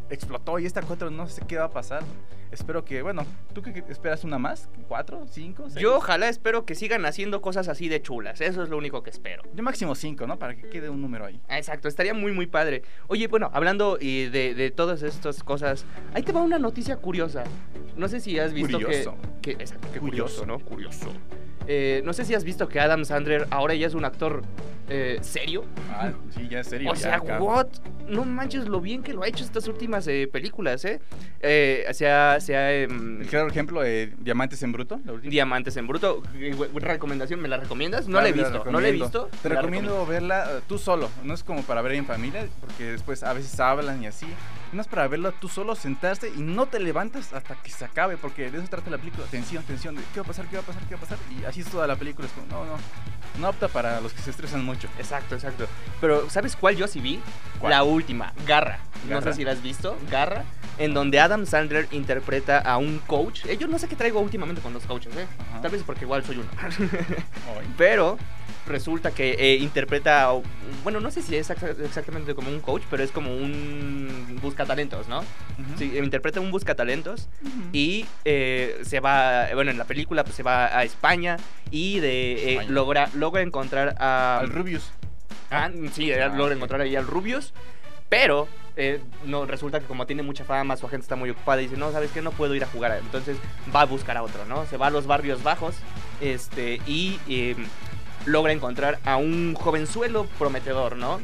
[0.09, 2.03] explotó y esta cuatro no sé qué va a pasar.
[2.50, 3.24] Espero que, bueno,
[3.55, 4.68] ¿tú qué esperas una más?
[4.88, 5.24] ¿Cuatro?
[5.29, 5.70] ¿Cinco?
[5.70, 5.81] Seis?
[5.81, 9.11] Yo ojalá espero que sigan haciendo cosas así de chulas, eso es lo único que
[9.11, 9.44] espero.
[9.55, 10.37] Yo máximo cinco, ¿no?
[10.37, 11.40] Para que quede un número ahí.
[11.48, 12.83] Ah, Exacto, estaría muy muy padre.
[13.07, 17.44] Oye, bueno, hablando eh, de, de todas estas cosas, ahí te va una noticia curiosa.
[17.96, 19.14] No sé si has visto Curioso.
[19.40, 19.55] que...
[19.55, 20.40] que exacto, qué Curioso.
[20.40, 20.59] curioso, ¿no?
[20.59, 21.12] Curioso.
[21.72, 24.42] Eh, no sé si has visto que Adam Sandler ahora ya es un actor
[24.88, 25.64] eh, serio.
[25.88, 26.90] Ah, sí, ya es serio.
[26.90, 27.40] O ya sea, acá.
[27.40, 27.68] what?
[28.09, 31.00] No manches lo bien que lo ha hecho estas últimas eh, películas, ¿eh?
[31.40, 32.40] eh se ha...
[32.40, 33.83] Se ha em, El claro ejemplo,
[34.18, 35.12] Diamantes en Bruto, la.
[35.18, 36.24] Diamantes en Bruto.
[36.74, 38.09] Recomendación, ¿me la recomiendas?
[38.09, 39.04] No Claro, la he visto, no la he recomiendo.
[39.04, 39.38] visto.
[39.40, 41.09] Te la recomiendo verla tú solo.
[41.22, 44.26] No es como para ver en familia, porque después a veces hablan y así.
[44.72, 48.16] No es para verla tú solo, sentarse y no te levantas hasta que se acabe,
[48.16, 49.26] porque de eso trata la película.
[49.30, 51.18] Tensión, tensión, de qué va a pasar, qué va a pasar, qué va a pasar.
[51.40, 52.28] Y así es toda la película.
[52.28, 52.78] Es como, no, no.
[53.40, 54.88] No opta para los que se estresan mucho.
[54.98, 55.66] Exacto, exacto.
[56.00, 57.20] Pero, ¿sabes cuál yo sí vi?
[57.59, 57.70] ¿Cuál?
[57.70, 58.78] La última, Garra.
[59.04, 59.33] No Garra.
[59.33, 60.44] sé si la has visto, Garra,
[60.78, 63.46] en donde Adam Sandler interpreta a un coach.
[63.46, 65.26] Eh, Yo no sé qué traigo últimamente con los coaches, ¿eh?
[65.50, 65.62] Ajá.
[65.62, 66.48] Tal vez porque igual soy uno.
[67.76, 68.18] Pero
[68.66, 70.40] resulta que eh, interpreta, a-
[70.82, 75.08] bueno, no sé si es exacta- exactamente como un coach, pero es como un buscatalentos,
[75.08, 75.22] ¿no?
[75.78, 77.52] Sí, interpreta un buscatalentos Ujú.
[77.72, 81.36] y eh, se va, bueno, en la película pues se va a España
[81.70, 82.70] y de eh, España.
[82.70, 84.90] logra logra encontrar a Al Rubius.
[85.50, 87.52] Ah, sí, Ah, logra encontrar ahí al Rubius,
[88.08, 91.64] pero eh, no resulta que como tiene mucha fama, su agente está muy ocupada y
[91.66, 92.22] dice, no, ¿sabes qué?
[92.22, 92.96] No puedo ir a jugar.
[93.00, 93.36] Entonces
[93.74, 94.64] va a buscar a otro, ¿no?
[94.66, 95.74] Se va a los barrios bajos
[96.20, 97.56] este, y eh,
[98.26, 101.20] logra encontrar a un jovenzuelo prometedor, ¿no?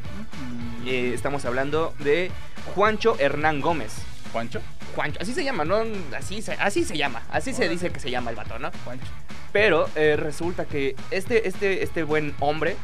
[0.86, 2.30] Eh, estamos hablando de
[2.74, 3.94] Juancho Hernán Gómez.
[4.32, 4.60] Juancho.
[4.94, 5.82] Juancho, así se llama, ¿no?
[6.16, 8.70] Así se, así se llama, así se dice que se llama el vato, ¿no?
[8.84, 9.06] Juancho.
[9.52, 12.76] Pero eh, resulta que este, este, este buen hombre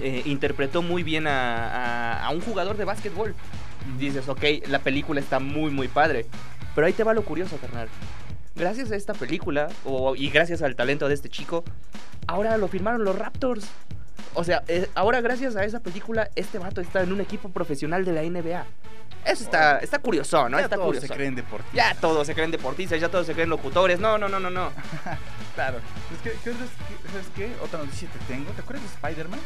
[0.00, 1.68] eh, interpretó muy bien a,
[2.18, 3.34] a- a un jugador de básquetbol.
[3.98, 6.26] Dices, ok, la película está muy, muy padre.
[6.74, 7.88] Pero ahí te va lo curioso, carnal.
[8.54, 11.64] Gracias a esta película, o- y gracias al talento de este chico,
[12.26, 13.66] ahora lo firmaron los Raptors.
[14.34, 18.04] O sea, eh, ahora gracias a esa película, este vato está en un equipo profesional
[18.04, 18.64] de la NBA.
[19.24, 19.84] Eso está, Órale.
[19.84, 20.58] está curioso, ¿no?
[20.58, 21.06] Ya está todos curioso.
[21.06, 21.74] se creen deportistas.
[21.74, 23.98] Ya todos se creen deportistas, ya todos se creen locutores.
[23.98, 24.70] No, no, no, no, no.
[25.54, 25.78] Claro.
[26.12, 27.52] Es que, ¿qué ¿sabes qué?
[27.62, 28.50] Otra noticia te tengo.
[28.50, 29.38] ¿Te acuerdas de Spider-Man?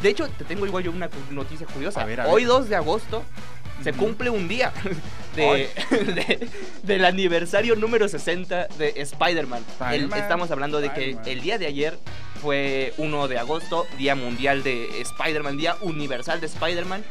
[0.00, 2.02] De hecho, te tengo igual yo una noticia curiosa.
[2.02, 2.48] A ver, a Hoy ver.
[2.50, 3.24] 2 de agosto
[3.82, 4.72] se cumple un día
[5.34, 6.48] de, de-
[6.82, 9.62] del aniversario número 60 de Spider-Man.
[10.18, 11.98] Estamos hablando de que el día de ayer
[12.40, 17.04] fue 1 de agosto, Día Mundial de Spider-Man, Día Universal de Spider-Man,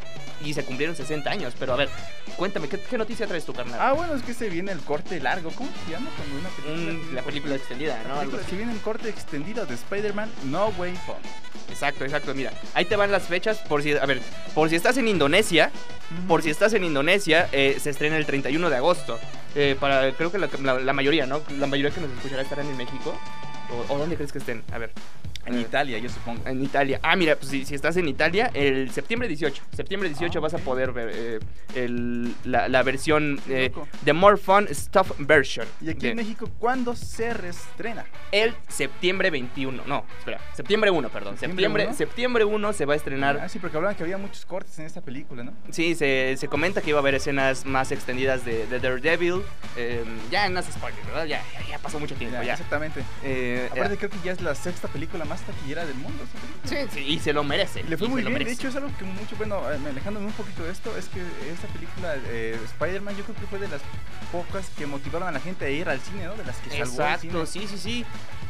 [0.44, 1.54] y se cumplieron 60 años.
[1.58, 1.88] Pero a ver,
[2.36, 3.78] cuéntame, ¿qué, qué noticia traes tú, carnal?
[3.80, 5.50] Ah, bueno, es que se viene el corte largo.
[5.52, 6.92] ¿Cómo se llama cuando una película...
[7.10, 8.18] Mm, la película extendida, ¿no?
[8.18, 11.20] Película, se viene el corte extendido de Spider-Man No Way Home.
[11.70, 12.34] Exacto, exacto.
[12.34, 14.20] Mira, ahí te van las fechas por si, a ver,
[14.54, 15.70] por si estás en Indonesia,
[16.28, 19.18] por si estás en Indonesia, eh, se estrena el 31 de agosto.
[19.54, 21.40] Eh, para, creo que la, la- la mayoría, ¿no?
[21.58, 23.18] La mayoría que nos escuchará estarán en México.
[23.88, 24.62] ¿O, o dónde crees que estén?
[24.72, 24.92] A ver.
[25.46, 26.42] En Eh, Italia, yo supongo.
[26.46, 26.98] En Italia.
[27.02, 29.62] Ah, mira, pues si, si estás en Italia, el septiembre 18.
[29.74, 31.38] Septiembre 18 Ah, vas a poder ver eh,
[31.74, 33.70] el- la, la versión eh.
[34.04, 35.66] The More Fun Stuff Version.
[35.80, 38.04] Y aquí de- en México, ¿cuándo se reestrena?
[38.32, 39.82] el septiembre 21.
[39.86, 40.40] No, espera.
[40.54, 41.34] Septiembre 1, perdón.
[41.34, 41.94] ¿Septiembre Septiembre, 1?
[41.96, 44.84] septiembre 1 se va a estrenar Ah, sí, porque hablaban que había muchos cortes en
[44.86, 45.52] esta película, ¿no?
[45.70, 49.42] Sí, se, se comenta que iba a haber escenas más extendidas de, de Daredevil.
[49.76, 51.24] eh, ya no es spoiler, ¿verdad?
[51.26, 52.36] Ya, ya, ya pasó mucho tiempo.
[52.36, 53.02] Ya, Ya, Exactamente.
[53.22, 56.24] Eh, Aparte, eh, creo que ya es la sexta película más taquillera del mundo.
[56.64, 57.80] sí, sí, y se lo merece.
[57.80, 58.44] Y le fue y muy bien.
[58.44, 61.20] De hecho, es algo que mucho, bueno, eh, alejándome un poquito de esto, es que
[61.52, 63.80] esta película, eh, Spider-Man, yo creo que fue de las
[64.32, 66.34] pocas que motivaron a la gente a ir al cine, ¿no?
[66.34, 67.66] De las que salvó el Exacto, cine.
[67.66, 68.04] sí, sí, sí.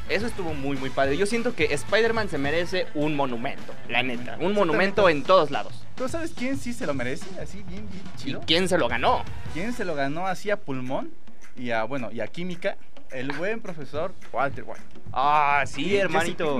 [0.08, 1.16] Eso estuvo muy, muy padre.
[1.16, 4.36] Yo siento que Spider-Man se merece un monumento, la neta.
[4.40, 5.84] Un monumento en todos lados.
[5.96, 7.26] Pero ¿sabes quién sí se lo merece?
[7.40, 8.40] Así, bien, bien ¿Y chido.
[8.46, 9.24] quién se lo ganó?
[9.52, 11.10] ¿Quién se lo ganó así a pulmón?
[11.56, 12.76] Y a, bueno, y a química,
[13.10, 14.82] el buen profesor Walter White.
[15.12, 16.58] Ah, sí, hermanito.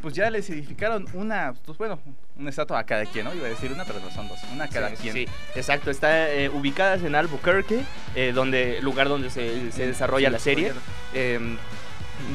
[0.00, 1.98] Pues ya les edificaron una, pues bueno,
[2.36, 3.34] una estatua a cada quien, ¿no?
[3.34, 4.38] Iba a decir una, pero no son dos.
[4.52, 5.12] Una a cada Sí, quien.
[5.12, 5.90] sí, exacto.
[5.90, 7.80] Está eh, ubicadas en Albuquerque,
[8.14, 9.42] eh, donde lugar donde se,
[9.76, 10.72] desarrolla sí, la serie.
[11.14, 11.56] eh,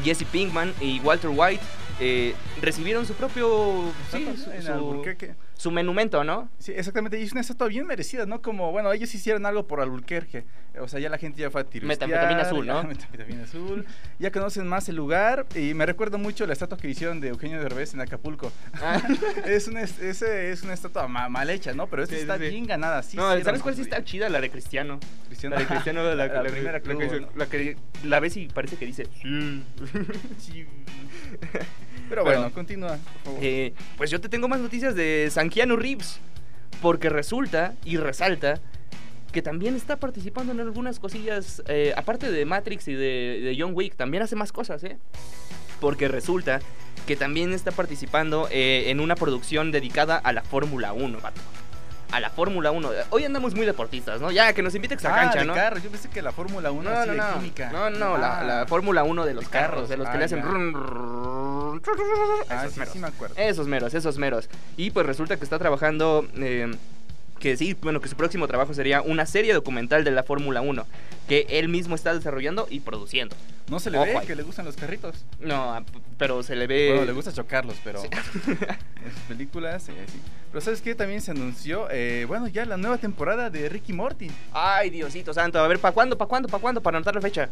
[0.04, 1.64] Jesse Pinkman y Walter White
[2.02, 5.36] eh, recibieron su propio sí, su, en su- Albuquerque.
[5.64, 6.50] Su monumento, ¿no?
[6.60, 8.42] Sí, exactamente, y es una estatua bien merecida, ¿no?
[8.42, 10.44] Como, bueno, ellos hicieron algo por Albuquerque.
[10.82, 11.88] O sea, ya la gente ya fue a tirar.
[11.88, 12.84] Metanfetamina azul, ¿no?
[12.88, 13.86] Metanfetamina azul.
[14.20, 15.46] Ya conocen más el lugar.
[15.56, 18.52] Y me recuerda mucho la estatua que hicieron de Eugenio Derbez en Acapulco.
[18.82, 19.02] Ah.
[19.46, 21.88] es, una, es- ese es una estatua ma- mal hecha, ¿no?
[21.88, 22.50] Pero esta Sí, está sí.
[22.50, 23.02] bien ganada.
[23.02, 24.28] Sí no, hicieron ¿sabes cuál sí está chida?
[24.28, 25.00] La de Cristiano.
[25.28, 25.56] Cristiano.
[25.56, 28.48] La de Cristiano, la, la, la- la- primera la que la que la ves y
[28.48, 29.08] parece que dice.
[30.38, 30.66] "Sí".
[32.14, 33.40] Pero bueno, continúa, por favor.
[33.42, 36.20] Eh, pues yo te tengo más noticias de Sanquiano Reeves.
[36.82, 38.60] Porque resulta y resalta
[39.32, 41.64] que también está participando en algunas cosillas.
[41.68, 44.98] eh, aparte de Matrix y de, de John Wick, también hace más cosas, ¿eh?
[45.80, 46.60] Porque resulta
[47.08, 51.42] que también está participando eh, en una producción dedicada a la Fórmula 1, vato.
[52.14, 52.90] A la Fórmula 1.
[53.10, 54.30] Hoy andamos muy deportistas, ¿no?
[54.30, 55.56] Ya, que nos inviten a Ah, cancha, de ¿no?
[55.56, 55.82] carros.
[55.82, 57.34] Yo pensé que la Fórmula 1 No, así no, de no.
[57.40, 57.72] química.
[57.72, 58.44] No, no, la, Ah.
[58.44, 59.90] la Fórmula 1 de los de carros, carros.
[59.90, 60.46] de los que Ah, le hacen ya.
[60.46, 61.82] run, run,
[62.50, 62.94] Ah, Esos sí, meros.
[62.94, 63.36] sí me acuerdo.
[63.38, 64.48] Esos meros, esos meros.
[64.78, 66.28] Y pues resulta que está trabajando.
[66.36, 66.72] eh,
[67.44, 70.88] que sí, bueno, que su próximo trabajo sería una serie documental de la Fórmula 1.
[71.28, 73.36] Que él mismo está desarrollando y produciendo.
[73.68, 74.26] No se le Ojo ve ahí.
[74.26, 75.26] que le gustan los carritos.
[75.42, 75.84] No, ah,
[76.18, 76.92] pero se le ve.
[76.92, 80.22] Bueno, le gusta chocarlos, pero en sus películas, eh, sí.
[80.54, 80.96] Pero ¿sabes qué?
[80.96, 84.32] También se anunció, eh, bueno, ya la nueva temporada de Ricky Morty.
[84.54, 85.60] Ay, Diosito santo.
[85.60, 86.18] A ver, ¿para cuándo?
[86.18, 86.48] ¿Para cuándo?
[86.48, 86.82] ¿Para cuándo?
[86.82, 87.50] Para anotar la fecha.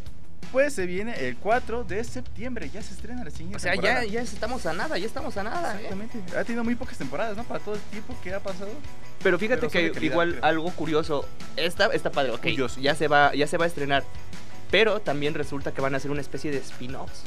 [0.52, 3.82] Pues se viene el 4 de septiembre, ya se estrena la siguiente O sea, ya,
[3.82, 4.06] temporada.
[4.06, 5.74] ya estamos a nada, ya estamos a nada.
[5.76, 5.84] ¿eh?
[5.84, 6.38] Exactamente.
[6.38, 7.44] Ha tenido muy pocas temporadas, ¿no?
[7.46, 8.72] Para todo el tiempo que ha pasado.
[9.24, 10.46] Pero fíjate Pero que calidad, igual creo.
[10.46, 11.26] algo curioso.
[11.56, 12.42] Está, está padre, ok.
[12.42, 12.82] Curioso.
[12.82, 14.04] Ya se, va, ya se va a estrenar.
[14.72, 17.22] Pero también resulta que van a hacer una especie de spin-offs.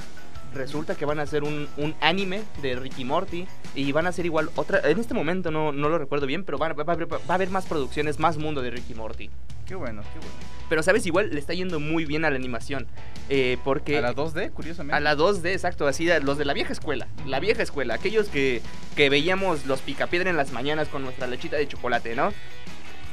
[0.55, 3.47] Resulta que van a hacer un, un anime de Ricky Morty.
[3.75, 4.81] Y van a hacer igual otra.
[4.89, 7.51] En este momento no, no lo recuerdo bien, pero va, a haber- va a haber
[7.51, 9.31] más producciones, más mundo de Ricky Morty.
[9.67, 10.35] Qué bueno, qué bueno.
[10.69, 12.87] Pero sabes, igual le está yendo muy bien a la animación.
[13.29, 13.97] eh, porque.
[13.99, 14.95] A la 2D, curiosamente.
[14.97, 18.61] A la 2D, exacto, así los de la vieja escuela, la vieja escuela, aquellos que,
[18.97, 22.33] que veíamos los picapiedra en las mañanas con nuestra lechita de chocolate, ¿no?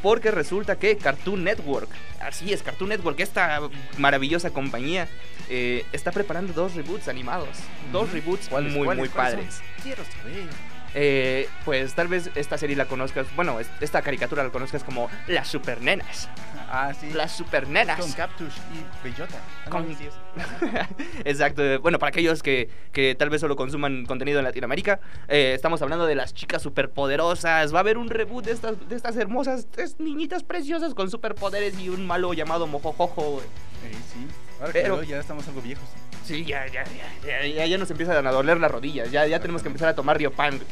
[0.01, 3.59] Porque resulta que Cartoon Network, así es, Cartoon Network, esta
[3.97, 5.07] maravillosa compañía,
[5.49, 7.49] eh, está preparando dos reboots animados.
[7.91, 9.61] Dos reboots ¿Cuáles, muy, muy padres.
[9.83, 10.70] Quiero saber.
[10.93, 15.09] Eh, pues tal vez esta serie la conozcas, bueno, es- esta caricatura la conozcas como
[15.27, 16.27] Las Supernenas.
[16.69, 17.11] Ah, sí.
[17.13, 17.99] Las Supernenas.
[17.99, 19.37] Con Captush y Bellota.
[19.37, 20.07] Ah, no, Con- sí.
[21.25, 21.61] Exacto.
[21.81, 26.05] Bueno, para aquellos que, que tal vez solo consuman contenido en Latinoamérica, eh, estamos hablando
[26.05, 27.73] de las chicas superpoderosas.
[27.73, 31.77] Va a haber un reboot de estas, de estas hermosas tres niñitas preciosas con superpoderes
[31.79, 33.41] y un malo llamado Mojojojo.
[33.41, 34.27] Eh, sí.
[34.61, 35.83] Ahora Pero- que ya estamos algo viejos.
[36.23, 36.83] Sí, ya, ya,
[37.25, 39.09] ya, ya, ya, nos empiezan a doler las rodillas.
[39.11, 40.59] Ya, ya tenemos que empezar a tomar Riopan.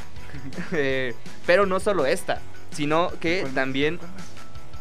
[0.73, 1.15] Eh,
[1.47, 2.39] pero no solo esta,
[2.71, 3.99] sino que también.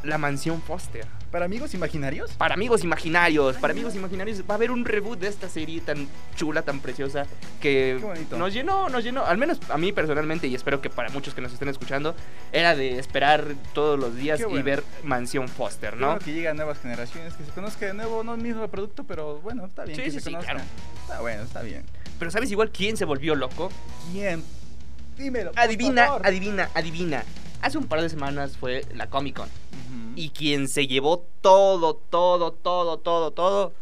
[0.03, 1.07] La mansión Foster.
[1.31, 2.31] ¿Para amigos imaginarios?
[2.33, 6.09] Para amigos imaginarios, para amigos imaginarios, va a haber un reboot de esta serie tan
[6.37, 7.27] chula, tan preciosa,
[7.61, 11.35] que nos llenó, nos llenó, al menos a mí personalmente, y espero que para muchos
[11.35, 12.15] que nos estén escuchando,
[12.51, 14.65] era de esperar todos los días Qué y bueno.
[14.65, 16.19] ver Mansión Foster, ¿no?
[16.19, 19.39] Que llega a nuevas generaciones, que se conozca de nuevo, no el mismo producto, pero
[19.43, 20.53] bueno, está bien Sí, que sí, se sí, conozca.
[20.53, 20.67] claro.
[21.03, 21.85] Está bueno, está bien.
[22.19, 23.71] Pero ¿sabes igual quién se volvió loco?
[24.13, 24.43] ¿Quién?
[25.19, 25.53] Dímelo.
[25.57, 27.23] Adivina, adivina, adivina.
[27.61, 29.49] Hace un par de semanas fue la Comic Con.
[30.19, 33.73] Y quien se llevó todo, todo, todo, todo, todo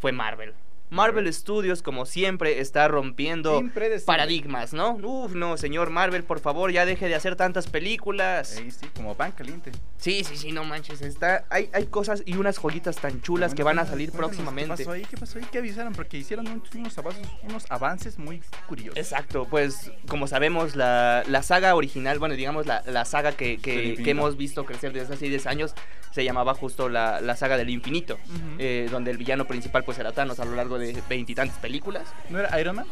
[0.00, 0.52] fue Marvel.
[0.90, 3.60] Marvel Studios, como siempre, está rompiendo
[4.04, 4.92] paradigmas, ¿no?
[5.02, 8.56] Uf, no, señor Marvel, por favor, ya deje de hacer tantas películas.
[8.56, 9.72] Ey, sí, como pan caliente.
[9.98, 11.02] Sí, sí, sí, no manches.
[11.02, 14.76] Está, hay, hay cosas y unas joyitas tan chulas que van a salir próximamente.
[14.76, 15.04] ¿Qué pasó ahí?
[15.10, 15.44] ¿Qué pasó ahí?
[15.50, 15.92] ¿Qué avisaron?
[15.92, 18.96] Porque hicieron un- unos, avances, unos avances muy curiosos.
[18.98, 23.94] Exacto, pues como sabemos, la, la saga original, bueno, digamos la, la saga que, que,
[24.02, 25.74] que hemos visto crecer desde hace 10 años,
[26.16, 28.18] se llamaba justo la, la saga del infinito,
[28.58, 32.04] eh, donde el villano principal pues era Thanos a lo largo de veintitantas películas.
[32.30, 32.86] ¿No era Iron Man?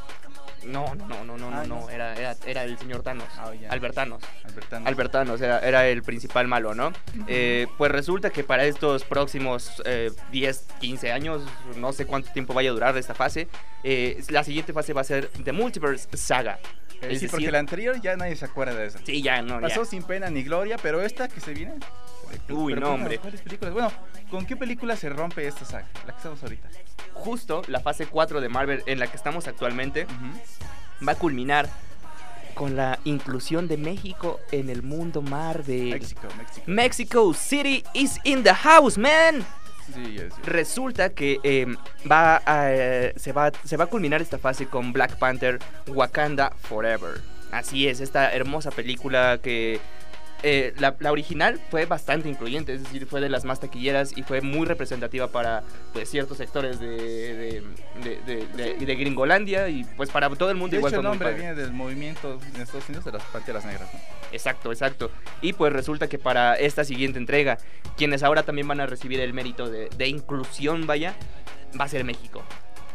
[0.67, 1.91] No, no, no, no, no, Ah, no, no.
[1.91, 3.69] era, era, era el señor Thanos, Ah, ya.
[3.71, 4.23] Albert Thanos.
[4.45, 4.87] Albertano.
[4.89, 6.93] Albert Thanos era, era el principal malo, ¿no?
[7.27, 11.43] Eh, pues resulta que para estos próximos eh, 10, 15 años,
[11.77, 13.49] no sé cuánto tiempo vaya a durar esta fase,
[13.83, 16.59] eh, la siguiente fase va a ser The Multiverse Saga.
[17.03, 18.99] Eh, sí, porque decir- la anterior ya nadie se acuerda de esa.
[19.05, 19.69] Sí, ya, no, ya.
[19.69, 21.75] Pasó sin pena ni gloria, pero esta que se viene.
[22.49, 23.19] Uy, Pero no, hombre.
[23.19, 23.73] ¿Cuáles películas?
[23.75, 23.93] Bueno,
[24.31, 25.87] ¿con qué película se rompe esta saga?
[26.07, 26.69] La que estamos ahorita.
[27.13, 30.07] Justo la fase 4 de Marvel en la que estamos actualmente
[31.07, 31.69] va a culminar
[32.55, 35.91] con la inclusión de México en el mundo Marvel.
[35.91, 36.63] México, México.
[36.67, 39.45] Mexico City is in the house, man.
[39.93, 40.19] Sí.
[40.45, 41.67] Resulta que eh,
[42.11, 46.51] va a, eh, se, va, se va a culminar esta fase con Black Panther Wakanda
[46.63, 47.21] Forever.
[47.53, 49.81] Así es, esta hermosa película que
[50.47, 54.23] eh, la, la original fue bastante incluyente, es decir, fue de las más taquilleras y
[54.23, 57.63] fue muy representativa para pues, ciertos sectores de,
[58.05, 61.33] de, de, de- Gringolandia y pues para todo el mundo De igual hecho, el nombre
[61.33, 63.89] viene del movimiento en Estados Unidos de las Panteras Negras.
[63.93, 63.99] ¿no?
[64.31, 65.11] Exacto, exacto.
[65.41, 67.59] Y pues resulta que para esta siguiente entrega,
[67.97, 71.15] quienes ahora también van a recibir el mérito de, de inclusión, vaya,
[71.81, 72.45] va a ser México.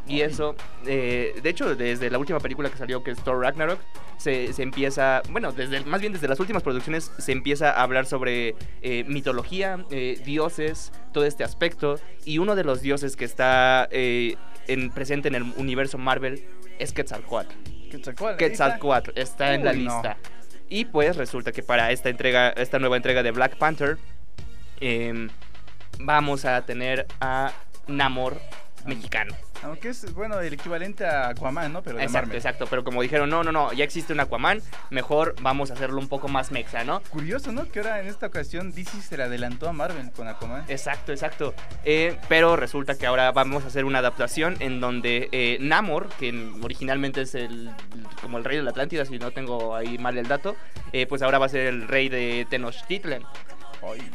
[0.10, 3.80] Y eso, eh, de hecho, desde la última película que salió, que es Thor Ragnarok,
[4.20, 8.06] se, se empieza, bueno, desde más bien desde las últimas producciones se empieza a hablar
[8.06, 12.00] sobre eh, mitología, eh, dioses, todo este aspecto.
[12.26, 14.36] Y uno de los dioses que está eh,
[14.68, 16.44] en, presente en el universo Marvel
[16.80, 17.56] es Quetzalcoatl.
[18.38, 19.94] Quetzalcoatl está en la Uy, no.
[19.94, 20.18] lista.
[20.70, 23.98] Y pues resulta que para esta entrega, esta nueva entrega de Black Panther,
[24.82, 25.30] em,
[26.00, 27.54] vamos a tener a
[27.88, 28.40] Namor
[28.86, 29.34] mexicano.
[29.64, 31.82] Aunque es, bueno, el equivalente a Aquaman, ¿no?
[31.84, 32.38] Pero de Exacto, Marvel.
[32.38, 32.68] exacto.
[32.70, 36.08] Pero como dijeron, no, no, no, ya existe un Aquaman, mejor vamos a hacerlo un
[36.08, 37.02] poco más mexa, ¿no?
[37.10, 37.70] Curioso, ¿no?
[37.70, 40.64] Que ahora en esta ocasión DC se le adelantó a Marvel con Aquaman.
[40.70, 41.54] Exacto, exacto.
[41.84, 46.30] Eh, pero resulta que ahora vamos a hacer una adaptación en donde eh, Namor, que
[46.30, 47.70] en- originalmente es el
[48.22, 50.56] como el rey de la Atlántida, si no tengo ahí mal el dato,
[50.94, 53.24] eh, pues ahora va a ser el rey de Tenochtitlan.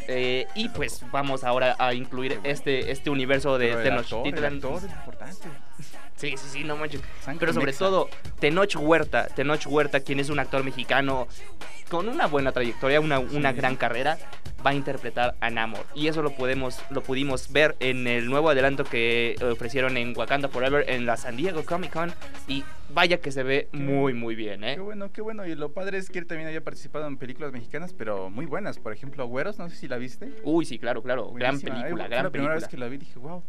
[0.08, 4.54] Eh, y pues vamos ahora a incluir este, este universo de Tenochtitlan.
[4.54, 5.48] importante.
[6.16, 7.02] Sí, sí, sí, no manches.
[7.38, 11.26] Pero sobre todo, Tenoch Huerta, Tenoch Huerta, quien es un actor mexicano
[11.90, 14.18] con una buena trayectoria, una, una gran carrera,
[14.64, 15.84] va a interpretar a Namor.
[15.94, 20.48] Y eso lo podemos, lo pudimos ver en el nuevo adelanto que ofrecieron en Wakanda
[20.48, 22.12] Forever en la San Diego Comic Con.
[22.48, 24.74] Y vaya que se ve muy, muy bien, ¿eh?
[24.74, 25.46] Qué bueno, qué bueno.
[25.46, 28.78] Y lo padre es que él también había participado en películas mexicanas, pero muy buenas.
[28.78, 30.32] Por ejemplo, Güeros, no sé si la viste.
[30.42, 31.30] Uy, sí, claro, claro.
[31.32, 31.74] Gran Buenísima.
[31.82, 32.54] película, Fue gran la primera película.
[32.54, 33.42] vez que la vi dije, wow,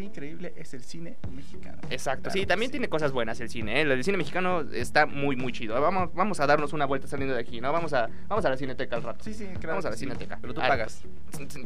[0.00, 1.78] qué increíble es el cine mexicano.
[1.90, 2.72] Exacto, Claro sí, también sí.
[2.72, 3.82] tiene cosas buenas el cine, ¿eh?
[3.82, 5.80] El cine mexicano está muy, muy chido.
[5.80, 7.72] Vamos, vamos a darnos una vuelta saliendo de aquí, ¿no?
[7.72, 9.24] Vamos a, vamos a la cineteca al rato.
[9.24, 9.68] Sí, sí, claro.
[9.68, 10.00] Vamos a la sí.
[10.04, 10.38] cineteca.
[10.40, 11.02] Pero tú pagas.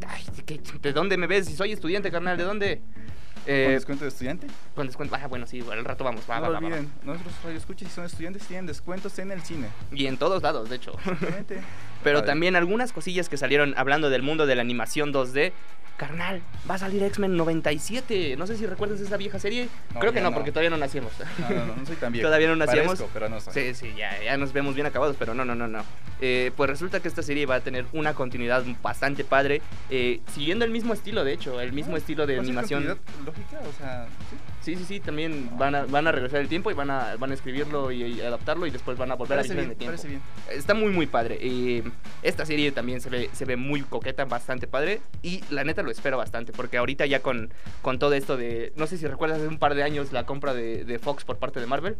[0.07, 1.45] Ay, ¿qué- ¿De dónde me ves?
[1.45, 2.77] Si soy estudiante, carnal, ¿de dónde?
[2.77, 4.47] ¿Con Eh, descuento de estudiante?
[4.73, 5.15] con descuento.
[5.19, 6.23] Ah, bueno, sí, al rato vamos.
[6.29, 9.31] Va, no va, lo va, va, olviden, nuestros radioescuchas si son estudiantes tienen descuentos en
[9.31, 9.67] el cine.
[9.91, 10.93] Y en todos lados, de hecho.
[12.03, 12.27] Pero Padre.
[12.27, 15.51] también algunas cosillas que salieron hablando del mundo de la animación 2D.
[15.95, 18.35] Carnal, va a salir X-Men 97.
[18.35, 19.69] No sé si recuerdas esa vieja serie.
[19.93, 20.35] No, Creo que no, no.
[20.35, 21.11] porque todavía no nacíamos.
[21.37, 22.27] No, no, no, no soy tan viejo.
[22.27, 22.93] Todavía no nacíamos.
[22.95, 23.53] Parezco, pero no soy.
[23.53, 25.83] Sí, sí, ya, ya nos vemos bien acabados, pero no, no, no, no.
[26.19, 29.61] Eh, pues resulta que esta serie va a tener una continuidad bastante padre,
[29.91, 32.49] eh, siguiendo el mismo estilo, de hecho, el mismo Ah, estilo de ¿va a ser
[32.51, 32.83] animación.
[33.25, 33.59] lógica?
[33.69, 34.35] O sea, sí.
[34.63, 37.31] Sí, sí, sí, también van a, van a regresar el tiempo y van a, van
[37.31, 39.91] a escribirlo y, y adaptarlo y después van a volver Parece a vivir en bien,
[39.91, 39.97] el tiempo.
[39.97, 40.57] parece bien.
[40.57, 41.37] Está muy, muy padre.
[41.41, 41.83] Eh,
[42.21, 45.01] esta serie también se ve, se ve muy coqueta, bastante padre.
[45.21, 48.71] Y la neta lo espero bastante, porque ahorita ya con, con todo esto de.
[48.77, 51.37] No sé si recuerdas hace un par de años la compra de, de Fox por
[51.37, 51.97] parte de Marvel.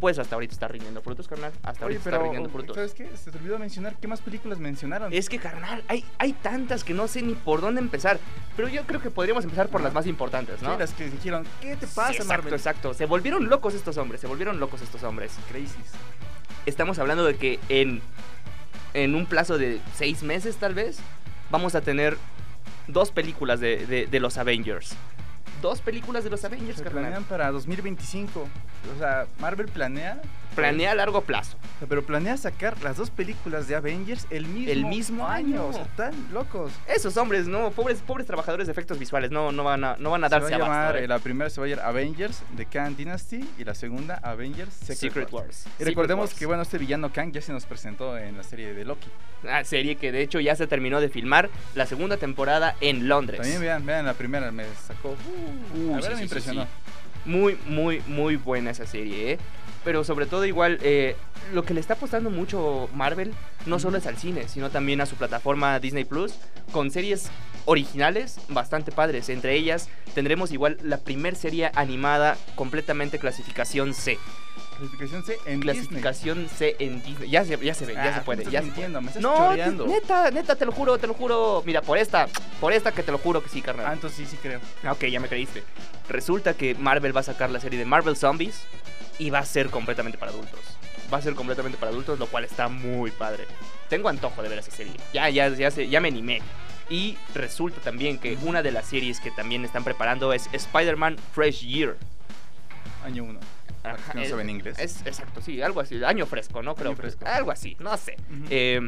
[0.00, 1.52] Pues hasta ahorita está rindiendo frutos, carnal.
[1.62, 2.76] Hasta Oye, ahorita pero, está rindiendo frutos.
[2.76, 3.14] ¿sabes qué?
[3.16, 5.12] Se te olvidó mencionar qué más películas mencionaron.
[5.12, 8.18] Es que, carnal, hay, hay tantas que no sé ni por dónde empezar.
[8.56, 10.72] Pero yo creo que podríamos empezar por las más importantes, ¿no?
[10.72, 12.54] Sí, las que dijeron, ¿qué te Sí, pasa, exacto, Marvel?
[12.54, 12.94] exacto.
[12.94, 15.32] Se volvieron locos estos hombres, se volvieron locos estos hombres.
[15.50, 15.76] Crisis.
[16.66, 18.00] Estamos hablando de que en,
[18.94, 20.98] en un plazo de seis meses, tal vez,
[21.50, 22.16] vamos a tener
[22.88, 24.94] dos películas de, de- de los Avengers.
[25.62, 27.02] Dos películas de los Avengers, Se carnal.
[27.04, 28.40] planean para 2025.
[28.94, 30.20] O sea, Marvel planea.
[30.56, 31.56] Planea a largo plazo.
[31.88, 35.66] Pero planea sacar las dos películas de Avengers el mismo, El mismo año.
[35.66, 36.72] O sea, tan locos.
[36.88, 40.24] Esos hombres, no, pobres, pobres trabajadores de efectos visuales, no, no van a, no van
[40.24, 40.96] a darse a llamar.
[40.96, 41.04] ¿eh?
[41.04, 44.72] eh, la primera se va a llamar Avengers de Khan Dynasty y la segunda Avengers
[44.72, 45.46] Secret, Secret Wars.
[45.46, 45.58] Wars.
[45.66, 46.38] Y Secret recordemos Wars.
[46.38, 49.08] que bueno, este villano Kang ya se nos presentó en la serie de Loki.
[49.42, 53.40] Una serie que de hecho ya se terminó de filmar la segunda temporada en Londres.
[53.40, 55.10] También vean, vean la primera, me sacó.
[55.74, 56.62] Uh, Uy, a ver, sí, me sí, impresionó.
[56.64, 56.68] sí.
[57.26, 59.38] Muy, muy, muy buena esa serie, ¿eh?
[59.86, 61.14] Pero sobre todo igual, eh,
[61.54, 63.32] lo que le está apostando mucho Marvel
[63.66, 66.34] no solo es al cine, sino también a su plataforma Disney Plus,
[66.72, 67.30] con series
[67.66, 69.28] originales bastante padres.
[69.28, 74.18] Entre ellas tendremos igual la primer serie animada completamente clasificación C.
[74.76, 75.74] Clasificación C en Disney.
[75.76, 77.30] Clasificación C en Disney.
[77.30, 78.88] Ya se, ya se ve, ya Ah, se tú puede, ya se puede.
[78.88, 79.86] me estás no, choreando.
[79.86, 81.62] neta, neta, te lo juro, te lo juro.
[81.64, 82.26] Mira, por esta,
[82.60, 83.86] por esta que te lo juro que sí, carnal.
[83.88, 84.58] Ah, entonces sí, sí creo.
[84.82, 85.62] Ah, Ok, ya me creíste.
[86.08, 88.64] Resulta que Marvel va a sacar la serie de Marvel Zombies
[89.18, 90.60] y va a ser completamente para adultos.
[91.12, 93.44] Va a ser completamente para adultos, lo cual está muy padre.
[93.88, 94.94] Tengo antojo de ver esa serie.
[95.12, 96.42] Ya, ya, ya, se- ya me animé.
[96.90, 101.62] Y resulta también que una de las series que también están preparando es Spider-Man Fresh
[101.66, 101.96] Year.
[103.04, 103.40] Año 1.
[103.84, 104.78] Ajá, que no es- saben inglés.
[104.78, 106.02] Es, exacto, sí, algo así.
[106.04, 106.74] Año fresco, ¿no?
[106.74, 106.88] Creo.
[106.90, 107.24] Año fresco.
[107.26, 108.16] Algo así, no sé.
[108.50, 108.80] Eh,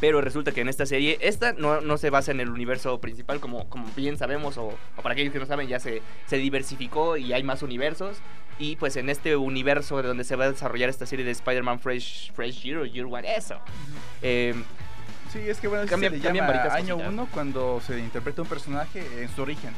[0.00, 3.38] pero resulta que en esta serie, esta no, no se basa en el universo principal,
[3.40, 7.16] como, como bien sabemos, o, o para aquellos que no saben, ya se, se diversificó
[7.16, 8.18] y hay más universos.
[8.58, 11.80] Y pues en este universo de donde se va a desarrollar esta serie de Spider-Man
[11.80, 13.58] Fresh, Fresh Year o Year One, eso.
[14.22, 14.54] Eh,
[15.32, 17.12] Sí, es que bueno, Cambian- se le llama año cositas.
[17.14, 19.70] 1 cuando se interpreta un personaje en su origen.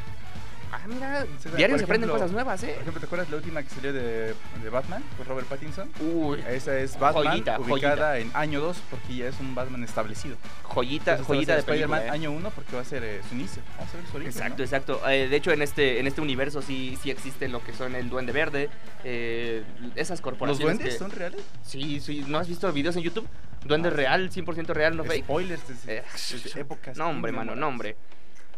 [0.82, 2.72] Ah, mira, Sí, diario por se aprenden cosas nuevas, Por ¿eh?
[2.80, 5.90] ejemplo, ¿te acuerdas la última que salió de, de Batman con Robert Pattinson?
[6.00, 10.36] Uy, Esa es Batman Joyita, ubicada en año 2 porque ya es un Batman establecido.
[10.62, 12.10] joyita, Entonces, joyita de Spider-Man ¿eh?
[12.10, 13.62] año 1 porque va a ser eh, su inicio.
[13.78, 14.32] Vamos a ver su origen.
[14.32, 14.64] Exacto, ¿no?
[14.64, 15.08] exacto.
[15.10, 18.08] Eh, de hecho, en este, en este universo sí, sí existe lo que son el
[18.10, 18.68] Duende Verde,
[19.04, 19.62] eh,
[19.94, 20.76] esas ¿Los corporaciones.
[20.78, 21.42] duendes que- son reales?
[21.62, 23.26] Sí, sí, ¿no has visto videos en YouTube?
[23.64, 25.24] Duende real, 100% real, no fake.
[25.24, 26.02] Spoilers Eh,
[26.56, 26.96] épocas.
[26.98, 27.96] No, hombre, mano, no, hombre.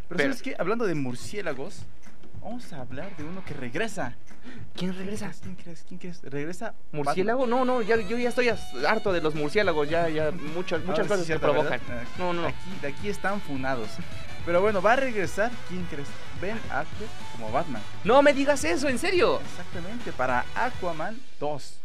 [0.07, 0.55] Pero, Pero- ¿sabes qué?
[0.57, 1.83] Hablando de murciélagos,
[2.41, 4.15] vamos a hablar de uno que regresa.
[4.75, 5.31] ¿Quién regresa?
[5.41, 5.83] ¿Quién crees?
[5.85, 6.21] ¿Quién crees?
[6.23, 6.73] ¿Regresa?
[6.93, 7.45] ¿Murciélago?
[7.47, 8.49] No, no, ya, yo ya estoy
[8.87, 11.79] harto de los murciélagos, ya, ya, muchas, muchas Ah, cosas sí, que cierto, provocan.
[11.87, 12.03] ¿verdad?
[12.05, 12.47] Ah, No, no, no.
[12.47, 13.89] Aquí, de aquí están funados.
[14.45, 16.07] Pero bueno, va a regresar, ¿quién crees?
[16.41, 17.81] Ben Affleck como Batman.
[18.05, 19.41] No me digas eso, ¿en serio?
[19.41, 21.79] Exactamente, para Aquaman 2.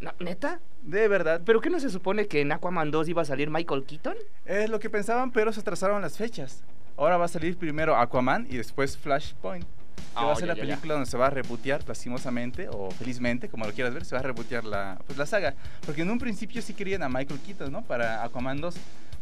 [0.00, 0.60] No, ¿Neta?
[0.80, 1.42] De verdad.
[1.44, 4.16] ¿Pero qué no se supone que en Aquaman 2 iba a salir Michael Keaton?
[4.46, 6.62] Es lo que pensaban, pero se atrasaron las fechas.
[6.96, 9.64] Ahora va a salir primero Aquaman y después Flashpoint.
[9.64, 10.68] Que Ah, va a ser ya, la ya, ya.
[10.74, 14.20] película donde se va a rebotear, lastimosamente, o felizmente, como lo quieras ver, se va
[14.20, 15.54] a rebotear la, pues, la saga.
[15.84, 17.82] Porque en un principio sí querían a Michael Keaton, ¿no?
[17.82, 18.74] Para Aquaman 2.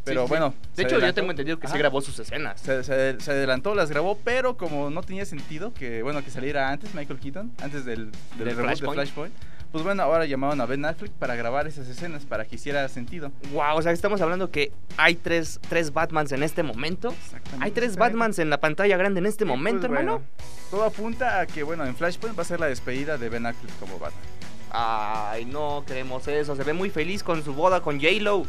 [0.04, 0.28] Pero Sí, sí.
[0.28, 0.54] bueno.
[0.76, 1.20] De hecho, yo adelantó.
[1.20, 1.78] tengo entendido que sí Ajá.
[1.78, 2.60] grabó sus escenas.
[2.60, 6.70] Se, se- se adelantó, las grabó, pero como no tenía sentido que, bueno, que saliera
[6.70, 9.00] antes Michael Keaton, antes del, del Del reboot Flashpoint.
[9.00, 9.34] de Flashpoint,
[9.74, 13.32] pues bueno, ahora llamaron a Ben Affleck para grabar esas escenas, para que hiciera sentido.
[13.52, 17.08] Wow, o sea, estamos hablando que hay tres, tres Batmans en este momento.
[17.08, 17.64] Exactamente.
[17.64, 20.18] Hay tres Batmans en la pantalla grande en este Y, momento, pues, hermano.
[20.18, 20.26] bueno,
[20.70, 23.76] todo apunta a que, bueno, en Flashpoint va a ser la despedida de Ben Affleck
[23.80, 24.22] como Batman.
[24.70, 26.54] Ay, no queremos eso.
[26.54, 28.44] Se ve muy feliz con su boda con J-Lo.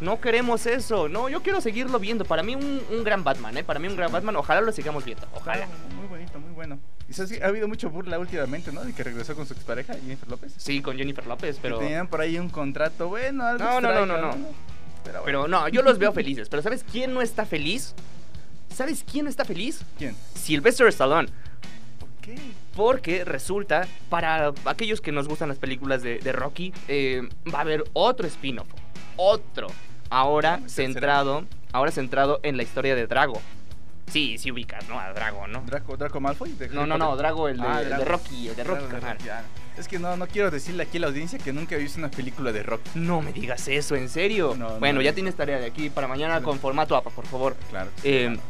[0.00, 1.08] No queremos eso.
[1.08, 2.24] No, yo quiero seguirlo viendo.
[2.24, 3.64] Para mí, un, un gran Batman, ¿eh?
[3.64, 4.36] Para mí, un gran Batman.
[4.36, 5.26] Ojalá lo sigamos viendo.
[5.34, 5.66] Ojalá.
[5.96, 6.78] Muy bonito, muy bueno.
[7.20, 8.84] Ha habido mucho burla últimamente, ¿no?
[8.84, 10.52] De que regresó con su expareja, Jennifer López.
[10.56, 11.78] Sí, con Jennifer López, pero.
[11.78, 14.36] Que tenían por ahí un contrato, bueno, algo No, no, no, no, no.
[15.04, 15.24] Pero, bueno.
[15.24, 16.48] Pero no, yo los veo felices.
[16.48, 17.94] Pero ¿sabes quién no está feliz?
[18.74, 19.82] ¿Sabes quién no está feliz?
[19.98, 20.16] ¿Quién?
[20.34, 21.28] Sylvester Stallone.
[21.98, 22.38] ¿Por qué?
[22.74, 27.62] Porque resulta, para aquellos que nos gustan las películas de, de Rocky, eh, va a
[27.62, 28.68] haber otro spin-off.
[29.16, 29.68] Otro.
[30.08, 33.40] Ahora centrado, ahora centrado en la historia de Drago.
[34.10, 34.98] Sí, sí ubicas, ¿no?
[35.00, 35.62] A Drago, ¿no?
[35.66, 36.52] ¿Draco, Draco Malfoy?
[36.52, 37.16] de No, no, no?
[37.16, 38.04] Drago, el de, Ah, el de Drago.
[38.04, 39.18] Rocky, el de Rocky, Drago, carnal.
[39.24, 39.44] ya.
[39.78, 42.10] Es que no, no quiero decirle aquí a la audiencia que nunca he visto una
[42.10, 42.90] película de Rocky.
[42.94, 44.54] No me digas eso, ¿en serio?
[44.58, 45.14] No, no, bueno, ya no.
[45.14, 47.56] tienes tarea de aquí para mañana con formato APA, por favor.
[47.70, 47.90] Claro.
[48.04, 48.40] Eh, claro.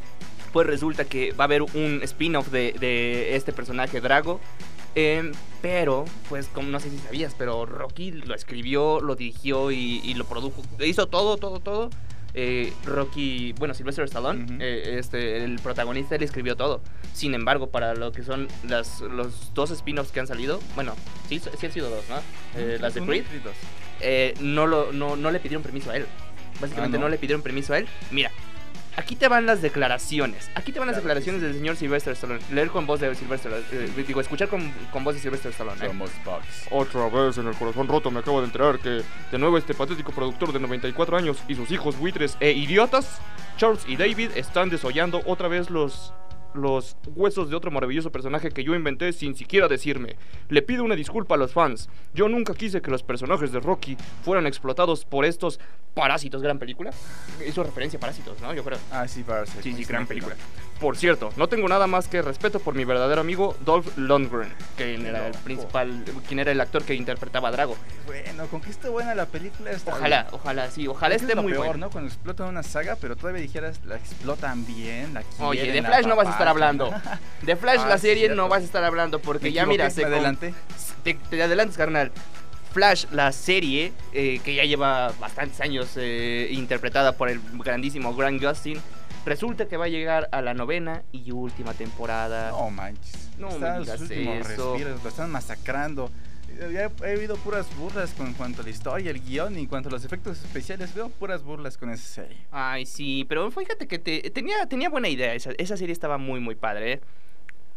[0.52, 4.40] pues resulta que va a haber un spin-off de, de este personaje Drago.
[4.96, 5.30] eh,
[5.60, 10.14] pero, pues, como no sé si sabías, pero Rocky lo escribió, lo dirigió y, y
[10.14, 10.60] lo produjo.
[10.84, 11.88] Hizo todo, todo, todo.
[12.34, 16.80] Eh, Rocky, bueno, Sylvester Stallone, eh, este, el protagonista, él escribió todo.
[17.12, 20.94] Sin embargo, para lo que son las, los dos spin-offs que han salido, bueno,
[21.28, 22.16] sí, sí han sido dos, ¿no?
[22.58, 23.24] Eh, las de Creed,
[24.00, 26.06] eh, no, lo, no, no le pidieron permiso a él.
[26.60, 27.06] Básicamente Ah, no.
[27.06, 27.10] ¿no?
[27.10, 27.86] le pidieron permiso a él.
[28.10, 28.30] Mira,
[28.96, 30.50] aquí te van las declaraciones.
[30.54, 31.46] Aquí te van las Claro declaraciones sí.
[31.46, 32.40] del señor Sylvester Stallone.
[32.50, 35.84] Leer con voz de Sylvester, eh, digo, escuchar con, con voz de Sylvester Stallone.
[35.84, 35.88] ¿eh?
[35.88, 36.66] Somos Bugs.
[36.70, 40.12] Otra vez en el corazón roto me acabo de enterar que de nuevo este patético
[40.12, 43.20] productor de 94 años y sus hijos buitres e idiotas,
[43.56, 46.12] Charles y David, están desollando otra vez los
[46.54, 50.16] los huesos de otro maravilloso personaje que yo inventé sin siquiera decirme.
[50.48, 51.88] Le pido una disculpa a los fans.
[52.14, 55.60] Yo nunca quise que los personajes de Rocky fueran explotados por estos
[55.94, 56.42] parásitos.
[56.42, 56.90] Gran película.
[57.46, 58.54] Hizo referencia a parásitos, ¿no?
[58.54, 58.78] Yo creo.
[58.90, 59.62] Ah, sí, Parasite.
[59.62, 60.36] Sí, sí, gran película.
[60.82, 65.06] Por cierto, no tengo nada más que respeto por mi verdadero amigo Dolph Lundgren, quien
[65.06, 67.76] era el principal, quien era el actor que interpretaba a Drago.
[68.04, 70.34] Bueno, con que esté buena la película está Ojalá, bien.
[70.34, 71.86] ojalá, sí, ojalá esté es lo muy peor, bueno.
[71.86, 71.90] ¿no?
[71.90, 76.06] Cuando explotan una saga, pero todavía dijeras, la explotan bien, la Oye, de la Flash
[76.06, 76.92] no vas a estar hablando.
[77.42, 78.36] De Flash Ah, la serie cierto.
[78.42, 80.52] no vas a estar hablando Me porque ya mira, se adelanté.
[81.04, 82.10] te, te adelantas, carnal.
[82.72, 88.42] Flash, la serie eh, que ya lleva bastantes años eh, interpretada por el grandísimo Grant
[88.42, 88.80] Gustin,
[89.24, 92.50] resulta que va a llegar a la novena y última temporada.
[92.50, 93.30] No manches.
[93.38, 94.72] No me Están digas sus últimos eso.
[94.72, 96.10] respiros, lo están masacrando.
[96.48, 99.66] Eh, Ya he, oído puras burlas con cuanto a la historia, el guion y en
[99.66, 100.94] cuanto a los efectos especiales.
[100.94, 102.36] Veo puras burlas con esa serie.
[102.50, 105.34] Ay, sí, pero fíjate que te- tenía, tenía buena idea.
[105.34, 107.00] Esa, esa serie estaba muy, muy padre, ¿eh?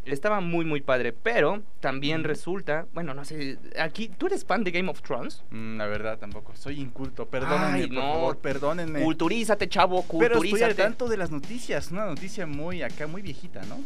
[0.05, 1.11] Estaba muy, muy padre.
[1.13, 5.43] Pero también resulta, bueno, no sé, aquí, ¿tú eres fan de Game of Thrones?
[5.51, 6.55] Mm, la verdad, tampoco.
[6.55, 7.27] Soy inculto.
[7.27, 8.01] Perdónenme, Ay, por no.
[8.13, 9.01] favor, perdónenme.
[9.03, 10.75] Culturízate, chavo, Pero estoy al culturízate.
[10.75, 11.91] tanto de las noticias.
[11.91, 13.79] Una noticia muy acá, muy viejita, ¿no?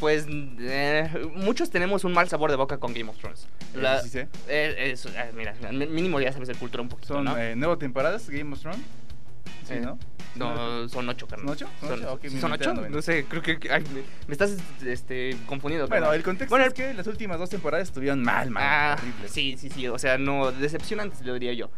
[0.00, 3.46] Pues eh, muchos tenemos un mal sabor de boca con Game of Thrones.
[3.74, 4.26] La- Sí, sí, sí.
[4.48, 7.36] eh, es- eh, mira, mi- mínimo ya sabes el cultura un poquito, Son ¿no?
[7.56, 8.80] nuevas temporadas de Game of Thrones.
[9.64, 9.98] Sí, Eh, ¿no?
[10.36, 11.46] No, son ocho, carnal.
[11.46, 11.68] ¿Son ocho?
[11.80, 12.12] ¿Son ocho?
[12.12, 12.74] Ok, ¿sí me ¿Son ocho?
[12.74, 13.58] No sé, creo que...
[13.70, 15.86] ay, me, me estás este, confundiendo.
[15.86, 16.16] Bueno, carnal.
[16.16, 18.96] el contexto Bueno, es que las últimas dos temporadas estuvieron mal, mal, Ah,
[19.26, 21.70] sí, sí, sí, o sea, no, decepcionantes lo diría yo.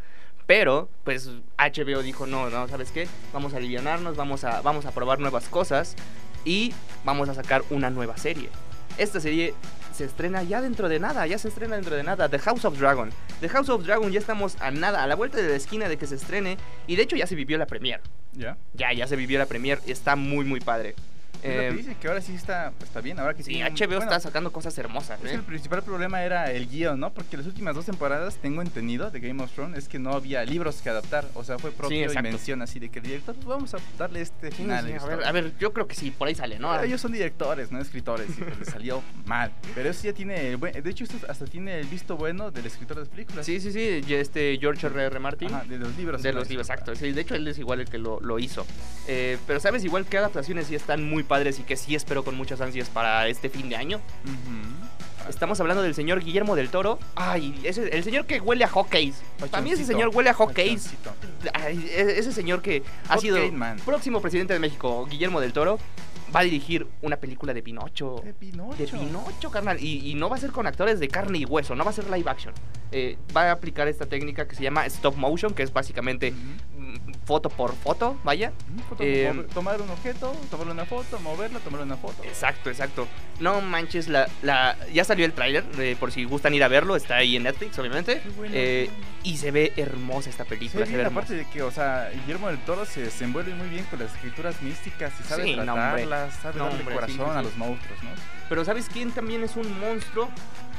[0.47, 1.29] Pero, pues,
[1.59, 3.09] HBO dijo, no, no, ¿sabes qué?
[3.33, 5.97] Vamos a alivianarnos, vamos a, vamos a probar nuevas cosas
[6.45, 6.73] y
[7.05, 8.49] vamos a sacar una nueva serie.
[8.97, 9.55] Esta serie
[9.97, 12.79] se estrena ya dentro de nada, ya se estrena dentro de nada, The House of
[12.79, 13.11] Dragon.
[13.41, 15.97] The House of Dragon ya estamos a nada, a la vuelta de la esquina de
[15.97, 18.03] que se estrene y de hecho ya se vivió la premier.
[18.35, 18.59] ¿Ya?
[18.75, 20.95] Ya, ya se vivió la premier, está muy, muy padre.
[21.43, 23.73] Es lo que Eh, dicen, que ahora sí está, está bien, ahora que sí, tienen-
[23.75, 25.35] HBO bueno, está sacando cosas hermosas, Es que ¿eh?
[25.35, 27.13] el principal problema era el guion, ¿no?
[27.13, 30.45] Porque las últimas dos temporadas, tengo entendido, de Game of Thrones, es que no había
[30.45, 31.27] libros que adaptar.
[31.35, 32.29] O sea, fue propio exacto.
[32.29, 34.85] invención así de que el director, pues vamos a darle este Sí, final.
[34.85, 35.29] sí, a ver, historia.
[35.29, 36.71] a ver, yo creo que sí, por ahí sale, ¿no?
[36.73, 39.53] Pero ellos son directores, no escritores, y pues les salió mal.
[39.75, 42.67] Pero eso ya tiene, el buen- de hecho, esto hasta tiene el visto bueno del
[42.67, 43.47] escritor de las películas.
[43.47, 45.05] Sí, sí, sí, este George R.
[45.05, 45.19] R.
[45.19, 45.55] Martin.
[45.55, 46.23] Ajá, de los libros.
[46.23, 46.95] de los libros, exacto.
[46.95, 48.67] Sí, de hecho, él es igual el que lo, lo hizo.
[49.07, 49.85] Eh, pero, ¿sabes?
[49.85, 53.29] Igual que adaptaciones sí están muy padres y que sí espero con muchas ansias para
[53.29, 54.01] este fin de año.
[55.29, 56.99] Estamos hablando del señor Guillermo del Toro.
[57.17, 59.23] Ay, ese, el señor que huele a hockeys.
[59.51, 60.37] Para mí ese señor huele a.
[61.53, 63.77] Ay, e- ese señor que ha Hot sido Man.
[63.85, 65.81] próximo presidente de México, Guillermo del Toro,
[66.35, 68.21] va a dirigir una película de Pinocho.
[68.25, 68.77] De Pinocho.
[68.77, 69.83] De Pinocho, carnal.
[69.83, 71.95] Y, y no va a ser con actores de carne y hueso, no va a
[71.95, 72.55] ser live action.
[72.93, 76.33] Eh, va a aplicar esta técnica que se llama stop motion, que es básicamente
[77.27, 78.53] foto por foto, vaya.
[78.89, 82.23] Foto- Eh, mover- tomar un objeto, tomarle una foto, moverlo, tomarle una foto.
[82.23, 83.09] Exacto, exacto.
[83.41, 86.95] No manches, la, la, ya salió el tráiler, eh, por si gustan ir a verlo,
[86.95, 88.23] está ahí en Netflix, obviamente.
[88.37, 88.55] Bueno.
[88.57, 88.89] Eh,
[89.25, 90.87] y se ve hermosa esta Sí, película.
[90.87, 93.99] se ve aparte de que, o sea, Guillermo del Toro se desenvuelve muy bien con
[93.99, 97.45] las escrituras místicas y sabe Sí, tratarlas, sabe No, darle corazón sí, sí, a sí.
[97.45, 98.11] los monstruos, ¿no?
[98.49, 100.29] Pero ¿sabes quién también es un monstruo?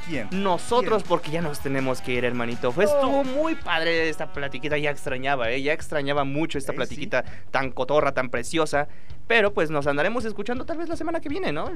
[0.08, 0.28] ¿Quién?
[0.32, 1.08] Nosotros, ¿Quién?
[1.08, 2.72] porque ya nos tenemos que ir, hermanito.
[2.72, 2.90] Fue, No.
[2.94, 5.62] estuvo muy padre esta platiquita, ya extrañaba, ¿eh?
[5.62, 8.88] Ya extrañaba mucho esta Eh, platiquita tan cotorra, tan preciosa.
[9.26, 11.66] Pero pues nos andaremos escuchando tal vez la semana que viene, ¿no?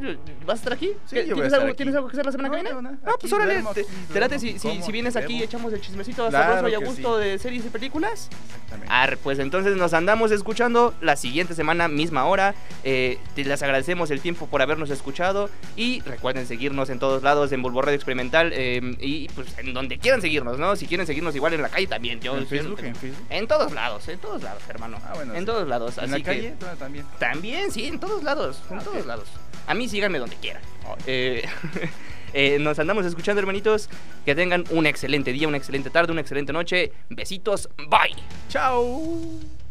[0.47, 0.93] ¿Vas a estar aquí?
[1.05, 1.77] Sí, ¿Qué- yo voy a ¿Tienes, estar algo, aquí.
[1.77, 2.75] ¿Tienes algo que hacer la semana No, que viene?
[2.75, 5.43] no, no, Ah, pues órale, duermo, te, te late si, si, si vienes aquí y
[5.43, 7.25] echamos el chismecito Claro sabroso y a gusto sí.
[7.29, 8.31] de series y películas.
[8.65, 9.19] Exactamente.
[9.23, 12.55] Pues entonces nos andamos escuchando la siguiente semana, misma hora.
[12.85, 15.51] Eh, te- les agradecemos el tiempo por habernos escuchado.
[15.77, 18.22] Y recuerden seguirnos en todos lados en Bulbo Radio Experimental.
[18.33, 20.77] Eh, y pues en donde quieran seguirnos, ¿no?
[20.77, 22.21] Si quieren seguirnos igual en la calle también.
[22.21, 22.81] Yo, ¿En Facebook?
[22.83, 23.27] ¿En Facebook?
[23.31, 24.99] En todos lados, en todos lados, hermano.
[25.05, 25.47] Ah, bueno, en sí.
[25.47, 25.99] todos lados.
[25.99, 26.55] ¿En así la calle?
[26.59, 27.07] ¿Dónde también?
[27.19, 28.63] También, sí, en todos lados.
[28.71, 29.29] En Ah, todos lados.
[29.67, 30.63] A mí síganme donde quieran.
[31.07, 31.45] Eh,
[32.35, 33.89] eh, nos andamos escuchando, hermanitos.
[34.25, 36.93] Que tengan un excelente día, una excelente tarde, una excelente noche.
[37.11, 37.69] Besitos.
[37.89, 38.17] Bye.
[38.49, 39.62] ¡Chao!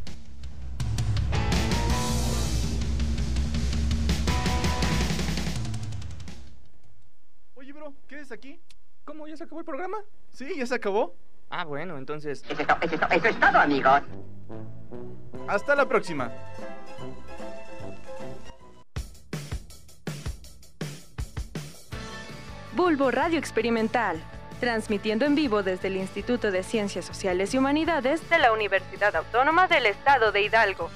[8.32, 8.62] Bro, ¿qué es aquí?
[9.06, 9.28] ¿Cómo?
[9.28, 9.98] ¿Ya se acabó el programa?
[10.32, 11.16] Sí, ya se acabó.
[11.50, 12.44] Ah, bueno, entonces.
[12.50, 14.02] Eso es, to- eso es to- eso es todo, amigos.
[15.48, 16.32] Hasta la próxima.
[22.76, 24.22] Bulbo Radio Experimental,
[24.60, 29.68] transmitiendo en vivo desde el Instituto de Ciencias Sociales y Humanidades de la Universidad Autónoma
[29.68, 30.90] del Estado de Hidalgo,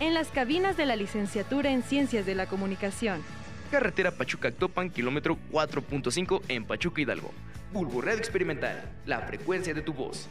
[0.00, 3.22] en las cabinas de la licenciatura en Ciencias de la Comunicación.
[3.70, 7.32] Carretera Pachuca-Actopan, kilómetro 4.5 en Pachuca Hidalgo.
[7.72, 10.28] Bulbo Experimental, la frecuencia de tu voz.